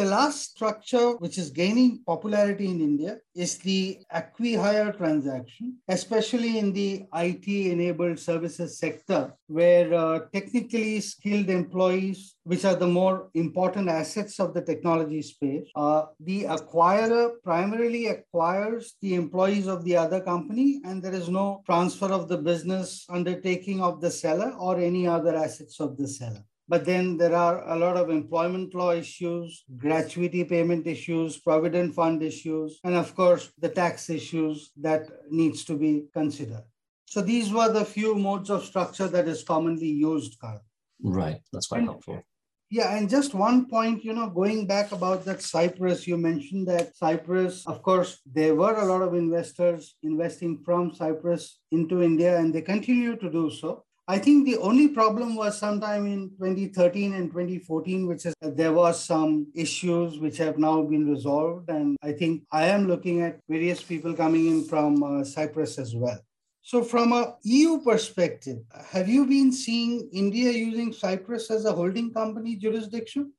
The 0.00 0.06
last 0.06 0.52
structure, 0.52 1.16
which 1.18 1.36
is 1.36 1.50
gaining 1.50 2.02
popularity 2.06 2.70
in 2.70 2.80
India, 2.80 3.18
is 3.34 3.58
the 3.58 3.98
acqui-hire 4.10 4.92
transaction, 4.92 5.76
especially 5.88 6.56
in 6.56 6.72
the 6.72 7.04
IT-enabled 7.12 8.18
services 8.18 8.78
sector, 8.78 9.34
where 9.48 9.92
uh, 9.92 10.20
technically 10.32 11.00
skilled 11.00 11.50
employees, 11.50 12.34
which 12.44 12.64
are 12.64 12.76
the 12.76 12.86
more 12.86 13.28
important 13.34 13.90
assets 13.90 14.40
of 14.40 14.54
the 14.54 14.62
technology 14.62 15.20
space, 15.20 15.68
uh, 15.76 16.06
the 16.20 16.44
acquirer 16.44 17.32
primarily 17.44 18.06
acquires 18.06 18.94
the 19.02 19.14
employees 19.14 19.66
of 19.66 19.84
the 19.84 19.98
other 19.98 20.22
company, 20.22 20.80
and 20.86 21.02
there 21.02 21.12
is 21.12 21.28
no 21.28 21.62
transfer 21.66 22.10
of 22.10 22.26
the 22.26 22.38
business 22.38 23.04
undertaking 23.10 23.82
of 23.82 24.00
the 24.00 24.10
seller 24.10 24.52
or 24.58 24.78
any 24.78 25.06
other 25.06 25.36
assets 25.36 25.78
of 25.78 25.98
the 25.98 26.08
seller. 26.08 26.42
But 26.70 26.84
then 26.84 27.16
there 27.16 27.34
are 27.34 27.68
a 27.68 27.76
lot 27.76 27.96
of 27.96 28.10
employment 28.10 28.76
law 28.76 28.92
issues, 28.92 29.64
gratuity 29.76 30.44
payment 30.44 30.86
issues, 30.86 31.40
provident 31.40 31.96
fund 31.96 32.22
issues, 32.22 32.78
and 32.84 32.94
of 32.94 33.12
course 33.16 33.50
the 33.58 33.68
tax 33.68 34.08
issues 34.08 34.70
that 34.80 35.02
needs 35.28 35.64
to 35.64 35.74
be 35.76 36.04
considered. 36.14 36.62
So 37.06 37.22
these 37.22 37.52
were 37.52 37.72
the 37.72 37.84
few 37.84 38.14
modes 38.14 38.50
of 38.50 38.64
structure 38.64 39.08
that 39.08 39.26
is 39.26 39.42
commonly 39.42 39.88
used, 39.88 40.38
Carl. 40.40 40.60
Right, 41.02 41.40
that's 41.52 41.66
quite 41.66 41.78
and, 41.78 41.88
helpful. 41.88 42.22
Yeah, 42.70 42.96
and 42.96 43.10
just 43.10 43.34
one 43.34 43.68
point, 43.68 44.04
you 44.04 44.12
know, 44.12 44.30
going 44.30 44.68
back 44.68 44.92
about 44.92 45.24
that 45.24 45.42
Cyprus, 45.42 46.06
you 46.06 46.16
mentioned 46.16 46.68
that 46.68 46.96
Cyprus, 46.96 47.66
of 47.66 47.82
course, 47.82 48.20
there 48.24 48.54
were 48.54 48.76
a 48.76 48.86
lot 48.86 49.02
of 49.02 49.14
investors 49.14 49.96
investing 50.04 50.62
from 50.64 50.94
Cyprus 50.94 51.58
into 51.72 52.00
India, 52.00 52.38
and 52.38 52.54
they 52.54 52.62
continue 52.62 53.16
to 53.16 53.28
do 53.28 53.50
so. 53.50 53.84
I 54.10 54.18
think 54.18 54.44
the 54.44 54.56
only 54.56 54.88
problem 54.88 55.36
was 55.36 55.56
sometime 55.56 56.04
in 56.04 56.30
2013 56.30 57.14
and 57.14 57.30
2014, 57.30 58.08
which 58.08 58.26
is 58.26 58.34
there 58.42 58.72
was 58.72 59.04
some 59.04 59.46
issues 59.54 60.18
which 60.18 60.36
have 60.38 60.58
now 60.58 60.82
been 60.82 61.08
resolved. 61.08 61.70
And 61.70 61.96
I 62.02 62.10
think 62.10 62.42
I 62.50 62.64
am 62.64 62.88
looking 62.88 63.22
at 63.22 63.38
various 63.48 63.80
people 63.80 64.12
coming 64.14 64.48
in 64.48 64.64
from 64.64 65.00
uh, 65.04 65.22
Cyprus 65.22 65.78
as 65.78 65.94
well. 65.94 66.18
So, 66.60 66.82
from 66.82 67.12
a 67.12 67.36
EU 67.44 67.82
perspective, 67.82 68.58
have 68.90 69.08
you 69.08 69.26
been 69.26 69.52
seeing 69.52 70.10
India 70.12 70.50
using 70.50 70.92
Cyprus 70.92 71.48
as 71.48 71.64
a 71.64 71.72
holding 71.72 72.12
company 72.12 72.56
jurisdiction? 72.56 73.32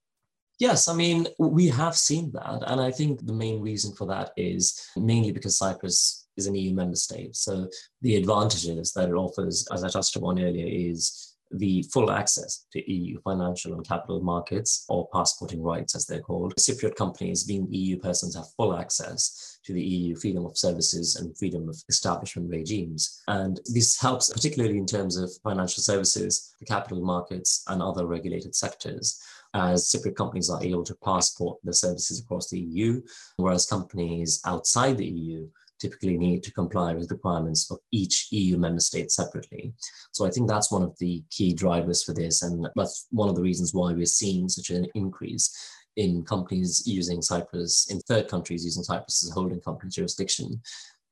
Yes, 0.57 0.87
I 0.87 0.93
mean, 0.93 1.27
we 1.37 1.67
have 1.67 1.97
seen 1.97 2.31
that. 2.31 2.63
And 2.65 2.79
I 2.79 2.91
think 2.91 3.25
the 3.25 3.33
main 3.33 3.59
reason 3.59 3.93
for 3.93 4.07
that 4.07 4.31
is 4.37 4.87
mainly 4.95 5.33
because 5.33 5.57
Cyprus 5.57 6.20
is 6.37 6.47
an 6.47 6.55
EU 6.55 6.73
member 6.73 6.95
state. 6.95 7.35
So 7.35 7.67
the 8.01 8.15
advantages 8.15 8.91
that 8.93 9.09
it 9.09 9.13
offers, 9.13 9.67
as 9.71 9.83
I 9.83 9.89
touched 9.89 10.15
upon 10.15 10.41
earlier, 10.41 10.67
is 10.67 11.35
the 11.53 11.83
full 11.91 12.11
access 12.11 12.65
to 12.71 12.91
EU 12.91 13.19
financial 13.21 13.73
and 13.73 13.85
capital 13.85 14.21
markets, 14.21 14.85
or 14.87 15.09
passporting 15.11 15.61
rights 15.61 15.95
as 15.95 16.05
they're 16.05 16.21
called. 16.21 16.55
Cypriot 16.55 16.95
companies, 16.95 17.43
being 17.43 17.67
EU 17.69 17.97
persons, 17.97 18.35
have 18.35 18.45
full 18.55 18.75
access 18.75 19.59
to 19.65 19.73
the 19.73 19.83
EU 19.83 20.15
freedom 20.15 20.45
of 20.45 20.57
services 20.57 21.17
and 21.17 21.37
freedom 21.37 21.67
of 21.69 21.77
establishment 21.89 22.49
regimes. 22.49 23.21
And 23.27 23.59
this 23.65 23.99
helps, 23.99 24.29
particularly 24.29 24.77
in 24.77 24.85
terms 24.85 25.17
of 25.17 25.31
financial 25.43 25.83
services, 25.83 26.55
the 26.59 26.65
capital 26.65 27.01
markets, 27.01 27.63
and 27.67 27.81
other 27.81 28.05
regulated 28.05 28.55
sectors 28.55 29.21
as 29.53 29.91
Cypriot 29.91 30.15
companies 30.15 30.49
are 30.49 30.63
able 30.63 30.83
to 30.85 30.95
passport 31.03 31.59
their 31.63 31.73
services 31.73 32.21
across 32.21 32.49
the 32.49 32.59
EU, 32.59 33.01
whereas 33.35 33.65
companies 33.65 34.41
outside 34.45 34.97
the 34.97 35.05
EU 35.05 35.47
typically 35.81 36.17
need 36.17 36.43
to 36.43 36.53
comply 36.53 36.93
with 36.93 37.11
requirements 37.11 37.69
of 37.71 37.79
each 37.91 38.27
EU 38.31 38.57
member 38.57 38.79
state 38.79 39.11
separately. 39.11 39.73
So 40.11 40.25
I 40.25 40.29
think 40.29 40.47
that's 40.47 40.71
one 40.71 40.83
of 40.83 40.97
the 40.99 41.23
key 41.31 41.53
drivers 41.53 42.03
for 42.03 42.13
this. 42.13 42.43
And 42.43 42.67
that's 42.75 43.07
one 43.09 43.29
of 43.29 43.35
the 43.35 43.41
reasons 43.41 43.73
why 43.73 43.91
we're 43.91 44.05
seeing 44.05 44.47
such 44.47 44.69
an 44.69 44.87
increase 44.93 45.53
in 45.97 46.23
companies 46.23 46.83
using 46.85 47.21
Cyprus, 47.21 47.87
in 47.89 47.99
third 48.01 48.27
countries 48.27 48.63
using 48.63 48.83
Cyprus 48.83 49.23
as 49.23 49.31
a 49.31 49.33
holding 49.33 49.59
company 49.61 49.89
jurisdiction. 49.89 50.61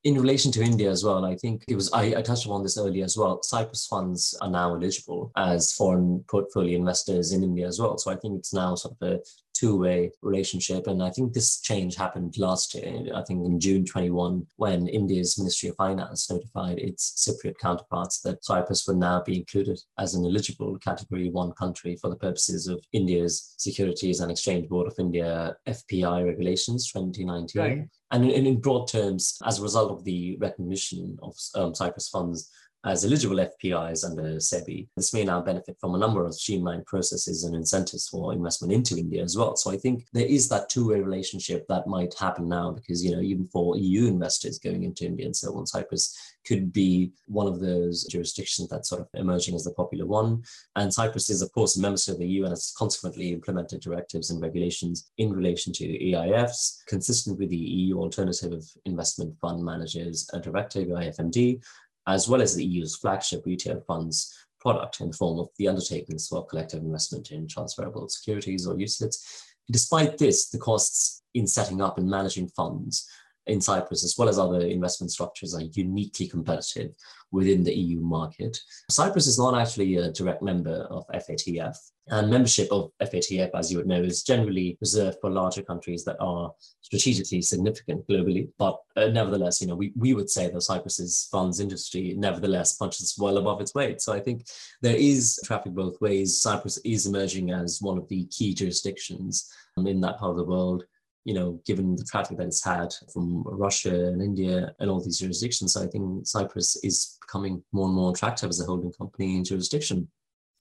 In 0.05 0.15
relation 0.15 0.49
to 0.53 0.63
India 0.63 0.89
as 0.89 1.03
well, 1.03 1.25
I 1.25 1.35
think 1.35 1.65
it 1.67 1.75
was, 1.75 1.91
I, 1.91 2.15
I 2.15 2.21
touched 2.21 2.45
upon 2.45 2.63
this 2.63 2.77
earlier 2.77 3.03
as 3.03 3.17
well. 3.17 3.43
Cyprus 3.43 3.85
funds 3.85 4.33
are 4.39 4.49
now 4.49 4.73
eligible 4.73 5.29
as 5.35 5.73
foreign 5.73 6.23
portfolio 6.29 6.77
investors 6.77 7.33
in 7.33 7.43
India 7.43 7.67
as 7.67 7.79
well. 7.81 7.97
So 7.97 8.09
I 8.09 8.15
think 8.15 8.39
it's 8.39 8.53
now 8.53 8.75
sort 8.75 8.95
of 9.01 9.09
a 9.09 9.19
two-way 9.59 10.11
relationship. 10.21 10.87
And 10.87 11.03
I 11.03 11.09
think 11.09 11.33
this 11.33 11.59
change 11.61 11.95
happened 11.95 12.37
last 12.37 12.73
year, 12.75 13.13
I 13.13 13.23
think 13.23 13.45
in 13.45 13.59
June 13.59 13.85
21, 13.85 14.45
when 14.55 14.87
India's 14.87 15.37
Ministry 15.37 15.69
of 15.69 15.75
Finance 15.75 16.29
notified 16.29 16.79
its 16.79 17.27
Cypriot 17.27 17.57
counterparts 17.57 18.21
that 18.21 18.43
Cyprus 18.43 18.85
would 18.87 18.97
now 18.97 19.21
be 19.21 19.39
included 19.39 19.79
as 19.97 20.13
an 20.15 20.25
eligible 20.25 20.77
category 20.79 21.29
one 21.29 21.51
country 21.53 21.97
for 22.01 22.09
the 22.09 22.15
purposes 22.15 22.67
of 22.67 22.83
India's 22.93 23.55
Securities 23.57 24.19
and 24.19 24.31
Exchange 24.31 24.69
Board 24.69 24.87
of 24.87 24.95
India 24.97 25.55
FPI 25.67 26.25
regulations 26.25 26.91
2019. 26.91 27.61
Right. 27.61 27.87
And 28.11 28.25
in, 28.25 28.47
in, 28.47 28.59
broad 28.59 28.87
terms, 28.87 29.37
as 29.45 29.59
a 29.59 29.61
result 29.61 29.91
of 29.91 30.03
the 30.03 30.35
recognition 30.39 31.17
of 31.21 31.35
um, 31.55 31.75
Cyprus 31.75 32.09
funds 32.09 32.49
as 32.85 33.03
eligible 33.03 33.35
FPIs 33.35 34.05
under 34.05 34.23
SEBI. 34.37 34.87
This 34.95 35.13
may 35.13 35.25
now 35.25 35.41
benefit 35.41 35.77
from 35.81 35.95
a 35.95 35.97
number 35.97 36.25
of 36.25 36.33
streamlined 36.33 36.85
processes 36.85 37.43
and 37.43 37.53
incentives 37.53 38.07
for 38.07 38.31
investment 38.31 38.71
into 38.71 38.97
India 38.97 39.21
as 39.21 39.35
well. 39.35 39.57
So 39.57 39.69
I 39.71 39.77
think 39.77 40.05
there 40.13 40.25
is 40.25 40.47
that 40.49 40.69
two-way 40.69 41.01
relationship 41.01 41.65
that 41.67 41.87
might 41.87 42.13
happen 42.17 42.47
now 42.47 42.71
because, 42.71 43.03
you 43.03 43.11
know, 43.11 43.21
even 43.21 43.47
for 43.47 43.75
EU 43.75 44.07
investors 44.07 44.59
going 44.59 44.83
into 44.83 45.05
India 45.05 45.25
and 45.25 45.35
so 45.35 45.53
on, 45.57 45.65
Cyprus 45.65 46.17
could 46.47 46.71
be 46.71 47.11
one 47.25 47.47
of 47.47 47.59
those 47.59 48.05
jurisdictions 48.05 48.69
that's 48.69 48.89
sort 48.89 49.01
of 49.01 49.07
emerging 49.13 49.55
as 49.55 49.65
the 49.65 49.73
popular 49.73 50.05
one. 50.05 50.41
And 50.77 50.93
Cyprus 50.93 51.29
is, 51.29 51.41
of 51.41 51.51
course, 51.51 51.77
a 51.77 51.81
member 51.81 51.99
of 52.07 52.17
the 52.17 52.27
EU 52.27 52.43
and 52.43 52.51
has 52.51 52.73
consequently 52.77 53.33
implemented 53.33 53.81
directives 53.81 54.29
and 54.29 54.41
regulations 54.41 55.11
in 55.17 55.33
relation 55.33 55.73
to 55.73 55.85
AIFs, 55.85 56.85
consistent 56.87 57.39
with 57.39 57.49
the 57.49 57.57
EU 57.57 57.97
Alternative 57.99 58.63
Investment 58.85 59.35
Fund 59.41 59.63
Managers 59.63 60.29
Directive, 60.41 60.87
IFMD, 60.87 61.61
as 62.07 62.27
well 62.27 62.41
as 62.41 62.55
the 62.55 62.65
EU's 62.65 62.95
flagship 62.95 63.45
retail 63.45 63.81
funds 63.87 64.35
product 64.59 64.99
in 65.01 65.07
the 65.07 65.17
form 65.17 65.39
of 65.39 65.49
the 65.57 65.67
undertakings 65.67 66.27
for 66.27 66.45
collective 66.45 66.81
investment 66.83 67.31
in 67.31 67.47
transferable 67.47 68.09
securities 68.09 68.67
or 68.67 68.75
UCITS. 68.75 69.43
Despite 69.71 70.17
this, 70.17 70.49
the 70.49 70.57
costs 70.57 71.23
in 71.33 71.47
setting 71.47 71.81
up 71.81 71.97
and 71.97 72.09
managing 72.09 72.47
funds 72.49 73.07
in 73.49 73.61
Cyprus, 73.61 74.03
as 74.03 74.15
well 74.17 74.29
as 74.29 74.39
other 74.39 74.61
investment 74.61 75.11
structures, 75.11 75.55
are 75.55 75.63
uniquely 75.73 76.27
competitive 76.27 76.91
within 77.31 77.63
the 77.63 77.73
EU 77.73 77.99
market. 77.99 78.57
Cyprus 78.89 79.27
is 79.27 79.37
not 79.37 79.59
actually 79.59 79.95
a 79.97 80.11
direct 80.11 80.41
member 80.41 80.87
of 80.89 81.05
FATF, 81.07 81.75
and 82.11 82.29
membership 82.29 82.67
of 82.71 82.91
FATF, 83.01 83.51
as 83.53 83.71
you 83.71 83.77
would 83.77 83.87
know, 83.87 84.01
is 84.01 84.23
generally 84.23 84.77
reserved 84.81 85.17
for 85.21 85.29
larger 85.29 85.61
countries 85.61 86.03
that 86.05 86.17
are 86.19 86.51
strategically 86.81 87.41
significant 87.41 88.07
globally. 88.07 88.49
But 88.57 88.79
uh, 88.95 89.07
nevertheless, 89.07 89.61
you 89.61 89.67
know, 89.67 89.75
we, 89.75 89.93
we 89.95 90.13
would 90.13 90.29
say 90.29 90.49
that 90.49 90.61
Cyprus's 90.61 91.27
funds 91.31 91.59
industry 91.59 92.15
nevertheless 92.17 92.77
punches 92.77 93.15
well 93.19 93.37
above 93.37 93.61
its 93.61 93.75
weight. 93.75 94.01
So 94.01 94.13
I 94.13 94.19
think 94.19 94.47
there 94.81 94.95
is 94.95 95.39
traffic 95.45 95.73
both 95.73 96.01
ways. 96.01 96.41
Cyprus 96.41 96.79
is 96.83 97.05
emerging 97.05 97.51
as 97.51 97.79
one 97.79 97.97
of 97.97 98.07
the 98.09 98.25
key 98.25 98.55
jurisdictions 98.55 99.51
in 99.77 100.01
that 100.01 100.17
part 100.17 100.31
of 100.31 100.37
the 100.37 100.45
world 100.45 100.85
you 101.25 101.33
know, 101.33 101.61
given 101.65 101.95
the 101.95 102.05
traffic 102.05 102.37
that 102.37 102.47
it's 102.47 102.63
had 102.63 102.93
from 103.13 103.43
Russia 103.45 104.07
and 104.07 104.21
India 104.21 104.73
and 104.79 104.89
all 104.89 105.03
these 105.03 105.19
jurisdictions, 105.19 105.73
So 105.73 105.83
I 105.83 105.87
think 105.87 106.25
Cyprus 106.25 106.77
is 106.83 107.17
becoming 107.21 107.63
more 107.71 107.87
and 107.87 107.95
more 107.95 108.11
attractive 108.11 108.49
as 108.49 108.61
a 108.61 108.65
holding 108.65 108.91
company 108.93 109.37
in 109.37 109.43
jurisdiction. 109.43 110.07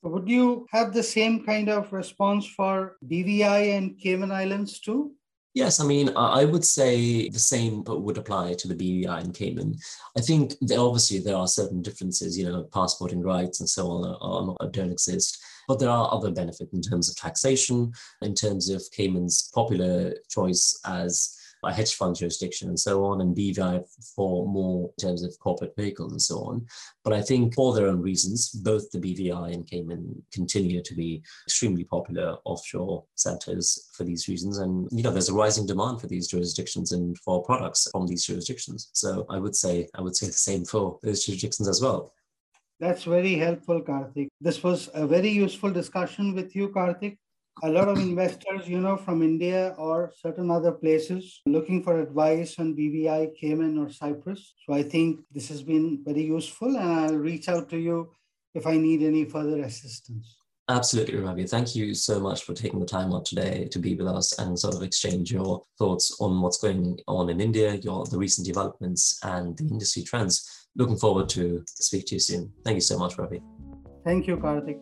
Would 0.02 0.28
you 0.28 0.66
have 0.70 0.92
the 0.92 1.02
same 1.02 1.44
kind 1.44 1.68
of 1.68 1.92
response 1.92 2.46
for 2.46 2.96
BVI 3.04 3.76
and 3.76 3.98
Cayman 3.98 4.30
Islands 4.30 4.78
too? 4.78 5.12
Yes, 5.54 5.80
I 5.80 5.84
mean, 5.84 6.12
I 6.16 6.44
would 6.44 6.64
say 6.64 7.28
the 7.28 7.38
same 7.38 7.82
would 7.84 8.18
apply 8.18 8.54
to 8.54 8.68
the 8.68 8.76
BVI 8.76 9.24
and 9.24 9.34
Cayman. 9.34 9.76
I 10.16 10.20
think 10.20 10.54
obviously 10.70 11.18
there 11.18 11.34
are 11.34 11.48
certain 11.48 11.82
differences, 11.82 12.38
you 12.38 12.48
know, 12.48 12.64
passporting 12.72 13.22
rights 13.22 13.58
and 13.58 13.68
so 13.68 13.90
on 13.90 14.04
are, 14.06 14.56
are, 14.60 14.70
don't 14.70 14.92
exist. 14.92 15.42
But 15.68 15.78
there 15.78 15.90
are 15.90 16.12
other 16.12 16.32
benefits 16.32 16.72
in 16.72 16.82
terms 16.82 17.08
of 17.08 17.16
taxation, 17.16 17.92
in 18.22 18.34
terms 18.34 18.70
of 18.70 18.82
Cayman's 18.90 19.50
popular 19.54 20.14
choice 20.28 20.80
as 20.86 21.36
a 21.64 21.72
hedge 21.72 21.94
fund 21.94 22.16
jurisdiction 22.16 22.68
and 22.68 22.78
so 22.78 23.04
on, 23.04 23.20
and 23.20 23.36
BVI 23.36 23.84
for 24.14 24.46
more 24.46 24.90
in 24.96 25.08
terms 25.08 25.22
of 25.22 25.38
corporate 25.40 25.74
vehicles 25.76 26.12
and 26.12 26.22
so 26.22 26.38
on. 26.40 26.66
But 27.04 27.12
I 27.12 27.20
think 27.20 27.54
for 27.54 27.74
their 27.74 27.88
own 27.88 28.00
reasons, 28.00 28.50
both 28.50 28.90
the 28.90 28.98
BVI 28.98 29.52
and 29.52 29.66
Cayman 29.66 30.22
continue 30.32 30.82
to 30.82 30.94
be 30.94 31.22
extremely 31.46 31.84
popular 31.84 32.36
offshore 32.44 33.04
centers 33.16 33.90
for 33.92 34.04
these 34.04 34.28
reasons. 34.28 34.58
And, 34.58 34.88
you 34.92 35.02
know, 35.02 35.10
there's 35.10 35.30
a 35.30 35.34
rising 35.34 35.66
demand 35.66 36.00
for 36.00 36.06
these 36.06 36.28
jurisdictions 36.28 36.92
and 36.92 37.18
for 37.18 37.42
products 37.42 37.88
from 37.90 38.06
these 38.06 38.24
jurisdictions. 38.24 38.90
So 38.92 39.26
I 39.28 39.38
would 39.38 39.56
say, 39.56 39.88
I 39.94 40.00
would 40.00 40.16
say 40.16 40.26
the 40.26 40.32
same 40.32 40.64
for 40.64 40.98
those 41.02 41.24
jurisdictions 41.24 41.68
as 41.68 41.82
well. 41.82 42.12
That's 42.80 43.04
very 43.04 43.34
helpful, 43.34 43.80
Kartik. 43.82 44.28
This 44.40 44.62
was 44.62 44.88
a 44.94 45.06
very 45.06 45.30
useful 45.30 45.70
discussion 45.70 46.34
with 46.34 46.54
you, 46.54 46.68
Kartik 46.68 47.18
a 47.62 47.68
lot 47.68 47.88
of 47.88 47.98
investors, 47.98 48.68
you 48.68 48.80
know, 48.80 48.96
from 48.96 49.22
India 49.22 49.74
or 49.78 50.12
certain 50.16 50.50
other 50.50 50.72
places 50.72 51.40
looking 51.46 51.82
for 51.82 52.00
advice 52.00 52.58
on 52.58 52.74
BVI, 52.74 53.34
Cayman, 53.40 53.78
or 53.78 53.90
Cyprus. 53.90 54.54
So 54.64 54.74
I 54.74 54.82
think 54.82 55.20
this 55.32 55.48
has 55.48 55.62
been 55.62 56.02
very 56.04 56.22
useful, 56.22 56.76
and 56.76 56.92
I'll 57.00 57.16
reach 57.16 57.48
out 57.48 57.68
to 57.70 57.78
you 57.78 58.12
if 58.54 58.66
I 58.66 58.76
need 58.76 59.02
any 59.02 59.24
further 59.24 59.62
assistance. 59.62 60.37
Absolutely, 60.70 61.16
Ravi. 61.16 61.46
Thank 61.46 61.74
you 61.74 61.94
so 61.94 62.20
much 62.20 62.44
for 62.44 62.52
taking 62.52 62.78
the 62.78 62.84
time 62.84 63.14
out 63.14 63.24
today 63.24 63.68
to 63.70 63.78
be 63.78 63.94
with 63.94 64.06
us 64.06 64.38
and 64.38 64.58
sort 64.58 64.74
of 64.74 64.82
exchange 64.82 65.32
your 65.32 65.64
thoughts 65.78 66.14
on 66.20 66.42
what's 66.42 66.58
going 66.58 66.98
on 67.08 67.30
in 67.30 67.40
India, 67.40 67.76
your 67.76 68.04
the 68.04 68.18
recent 68.18 68.46
developments 68.46 69.18
and 69.22 69.56
the 69.56 69.64
industry 69.64 70.02
trends. 70.02 70.68
Looking 70.76 70.98
forward 70.98 71.30
to 71.30 71.64
speak 71.66 72.04
to 72.06 72.16
you 72.16 72.20
soon. 72.20 72.52
Thank 72.64 72.74
you 72.74 72.82
so 72.82 72.98
much, 72.98 73.16
Ravi. 73.16 73.40
Thank 74.04 74.26
you, 74.26 74.36
Kartik. 74.36 74.78